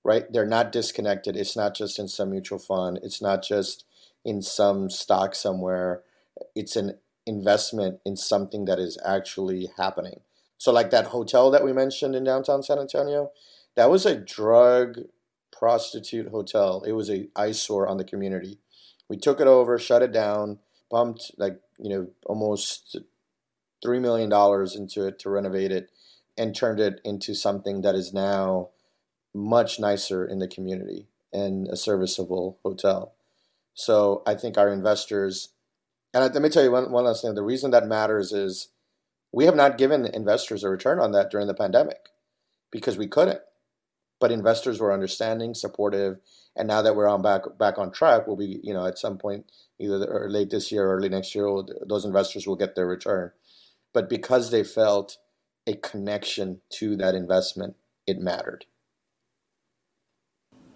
right? 0.02 0.30
They're 0.32 0.46
not 0.46 0.72
disconnected. 0.72 1.36
It's 1.36 1.56
not 1.56 1.74
just 1.74 1.98
in 1.98 2.08
some 2.08 2.30
mutual 2.30 2.58
fund. 2.58 3.00
It's 3.02 3.20
not 3.20 3.42
just 3.42 3.84
in 4.24 4.40
some 4.40 4.88
stock 4.88 5.34
somewhere. 5.34 6.02
It's 6.54 6.76
an 6.76 6.98
investment 7.26 8.00
in 8.06 8.16
something 8.16 8.64
that 8.64 8.78
is 8.78 8.98
actually 9.04 9.68
happening. 9.76 10.20
So, 10.58 10.72
like 10.72 10.88
that 10.90 11.08
hotel 11.08 11.50
that 11.50 11.64
we 11.64 11.74
mentioned 11.74 12.14
in 12.14 12.24
downtown 12.24 12.62
San 12.62 12.78
Antonio, 12.78 13.30
that 13.76 13.90
was 13.90 14.06
a 14.06 14.16
drug 14.16 14.98
prostitute 15.52 16.28
hotel. 16.30 16.82
It 16.86 16.92
was 16.92 17.10
a 17.10 17.28
eyesore 17.36 17.88
on 17.88 17.98
the 17.98 18.04
community. 18.04 18.58
We 19.08 19.16
took 19.16 19.40
it 19.40 19.46
over, 19.46 19.78
shut 19.78 20.02
it 20.02 20.12
down, 20.12 20.58
pumped 20.90 21.32
like 21.38 21.60
you 21.78 21.90
know 21.90 22.08
almost 22.26 22.96
three 23.82 24.00
million 24.00 24.28
dollars 24.28 24.74
into 24.74 25.06
it 25.06 25.18
to 25.20 25.30
renovate 25.30 25.70
it, 25.70 25.90
and 26.36 26.54
turned 26.54 26.80
it 26.80 27.00
into 27.04 27.34
something 27.34 27.82
that 27.82 27.94
is 27.94 28.12
now 28.12 28.70
much 29.34 29.78
nicer 29.78 30.26
in 30.26 30.38
the 30.38 30.48
community 30.48 31.06
and 31.32 31.68
a 31.68 31.76
serviceable 31.76 32.58
hotel. 32.62 33.14
So 33.74 34.22
I 34.26 34.34
think 34.34 34.56
our 34.56 34.72
investors, 34.72 35.50
and 36.14 36.24
let 36.32 36.42
me 36.42 36.48
tell 36.48 36.64
you 36.64 36.70
one, 36.70 36.90
one 36.90 37.04
last 37.04 37.22
thing. 37.22 37.34
The 37.34 37.42
reason 37.42 37.70
that 37.72 37.86
matters 37.86 38.32
is 38.32 38.68
we 39.32 39.44
have 39.44 39.54
not 39.54 39.76
given 39.76 40.06
investors 40.06 40.64
a 40.64 40.70
return 40.70 40.98
on 40.98 41.12
that 41.12 41.30
during 41.30 41.46
the 41.46 41.54
pandemic 41.54 42.08
because 42.70 42.96
we 42.96 43.06
couldn't. 43.06 43.40
But 44.18 44.32
investors 44.32 44.80
were 44.80 44.92
understanding, 44.92 45.54
supportive, 45.54 46.18
and 46.56 46.66
now 46.66 46.82
that 46.82 46.96
we're 46.96 47.08
on 47.08 47.22
back 47.22 47.42
back 47.58 47.78
on 47.78 47.92
track, 47.92 48.26
we'll 48.26 48.36
be 48.36 48.60
you 48.62 48.72
know 48.72 48.86
at 48.86 48.98
some 48.98 49.18
point 49.18 49.50
either 49.78 50.26
late 50.28 50.50
this 50.50 50.72
year 50.72 50.86
or 50.86 50.96
early 50.96 51.08
next 51.08 51.34
year, 51.34 51.46
those 51.86 52.04
investors 52.04 52.46
will 52.46 52.56
get 52.56 52.74
their 52.74 52.86
return. 52.86 53.30
But 53.92 54.08
because 54.08 54.50
they 54.50 54.64
felt 54.64 55.18
a 55.66 55.74
connection 55.74 56.62
to 56.70 56.96
that 56.96 57.14
investment, 57.14 57.76
it 58.06 58.18
mattered. 58.18 58.64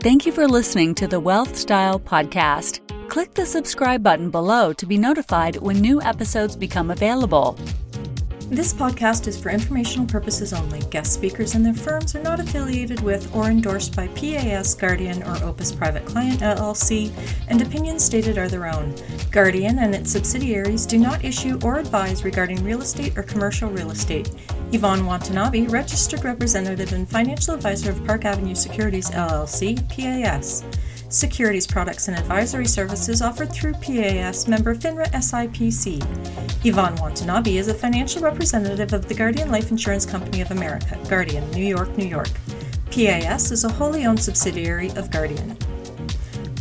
Thank 0.00 0.24
you 0.24 0.32
for 0.32 0.48
listening 0.48 0.94
to 0.94 1.06
the 1.06 1.20
Wealth 1.20 1.56
Style 1.56 2.00
Podcast. 2.00 2.80
Click 3.10 3.34
the 3.34 3.44
subscribe 3.44 4.02
button 4.02 4.30
below 4.30 4.72
to 4.72 4.86
be 4.86 4.96
notified 4.96 5.56
when 5.56 5.80
new 5.80 6.00
episodes 6.00 6.56
become 6.56 6.90
available. 6.90 7.58
This 8.50 8.74
podcast 8.74 9.28
is 9.28 9.38
for 9.38 9.50
informational 9.50 10.08
purposes 10.08 10.52
only. 10.52 10.80
Guest 10.90 11.12
speakers 11.12 11.54
and 11.54 11.64
their 11.64 11.72
firms 11.72 12.16
are 12.16 12.22
not 12.22 12.40
affiliated 12.40 13.00
with 13.00 13.32
or 13.32 13.44
endorsed 13.44 13.94
by 13.94 14.08
PAS, 14.08 14.74
Guardian, 14.74 15.22
or 15.22 15.36
Opus 15.44 15.70
Private 15.70 16.04
Client 16.04 16.40
LLC, 16.40 17.12
and 17.46 17.62
opinions 17.62 18.04
stated 18.04 18.38
are 18.38 18.48
their 18.48 18.66
own. 18.66 18.92
Guardian 19.30 19.78
and 19.78 19.94
its 19.94 20.10
subsidiaries 20.10 20.84
do 20.84 20.98
not 20.98 21.24
issue 21.24 21.60
or 21.62 21.78
advise 21.78 22.24
regarding 22.24 22.64
real 22.64 22.82
estate 22.82 23.16
or 23.16 23.22
commercial 23.22 23.70
real 23.70 23.92
estate. 23.92 24.32
Yvonne 24.72 25.06
Watanabe, 25.06 25.68
registered 25.68 26.24
representative 26.24 26.92
and 26.92 27.08
financial 27.08 27.54
advisor 27.54 27.92
of 27.92 28.04
Park 28.04 28.24
Avenue 28.24 28.56
Securities 28.56 29.10
LLC, 29.10 29.76
PAS. 29.88 30.64
Securities 31.10 31.66
products 31.66 32.06
and 32.06 32.16
advisory 32.16 32.66
services 32.66 33.20
offered 33.20 33.52
through 33.52 33.72
PAS 33.74 34.46
member 34.46 34.76
FINRA 34.76 35.10
SIPC. 35.10 36.00
Yvonne 36.64 36.94
Watanabe 36.96 37.56
is 37.56 37.66
a 37.66 37.74
financial 37.74 38.22
representative 38.22 38.92
of 38.92 39.08
the 39.08 39.14
Guardian 39.14 39.50
Life 39.50 39.72
Insurance 39.72 40.06
Company 40.06 40.40
of 40.40 40.52
America, 40.52 40.96
Guardian, 41.08 41.50
New 41.50 41.66
York, 41.66 41.98
New 41.98 42.06
York. 42.06 42.30
PAS 42.92 43.50
is 43.50 43.64
a 43.64 43.72
wholly 43.72 44.06
owned 44.06 44.20
subsidiary 44.20 44.90
of 44.90 45.10
Guardian. 45.10 45.56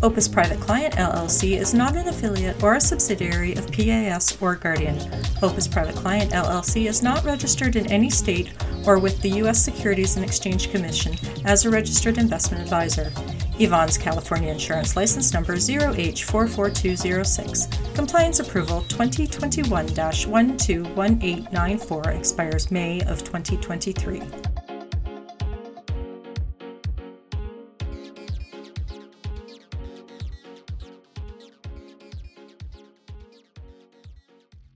Opus 0.01 0.29
Private 0.29 0.61
Client 0.61 0.95
LLC 0.95 1.57
is 1.57 1.73
not 1.73 1.97
an 1.97 2.07
affiliate 2.07 2.63
or 2.63 2.75
a 2.75 2.81
subsidiary 2.81 3.53
of 3.55 3.69
PAS 3.69 4.41
or 4.41 4.55
Guardian. 4.55 4.97
Opus 5.41 5.67
Private 5.67 5.95
Client 5.95 6.31
LLC 6.31 6.87
is 6.87 7.03
not 7.03 7.25
registered 7.25 7.75
in 7.75 7.85
any 7.91 8.09
state 8.09 8.53
or 8.85 8.97
with 8.97 9.21
the 9.21 9.31
U.S. 9.41 9.61
Securities 9.61 10.15
and 10.15 10.23
Exchange 10.23 10.71
Commission 10.71 11.17
as 11.43 11.65
a 11.65 11.69
registered 11.69 12.17
investment 12.17 12.63
advisor. 12.63 13.11
Yvonne's 13.59 13.97
California 13.97 14.53
Insurance 14.53 14.95
License 14.95 15.33
Number 15.33 15.57
0H44206. 15.57 17.93
Compliance 17.93 18.39
Approval 18.39 18.83
2021 18.83 19.69
121894 19.69 22.11
expires 22.11 22.71
May 22.71 23.01
of 23.01 23.21
2023. 23.25 24.21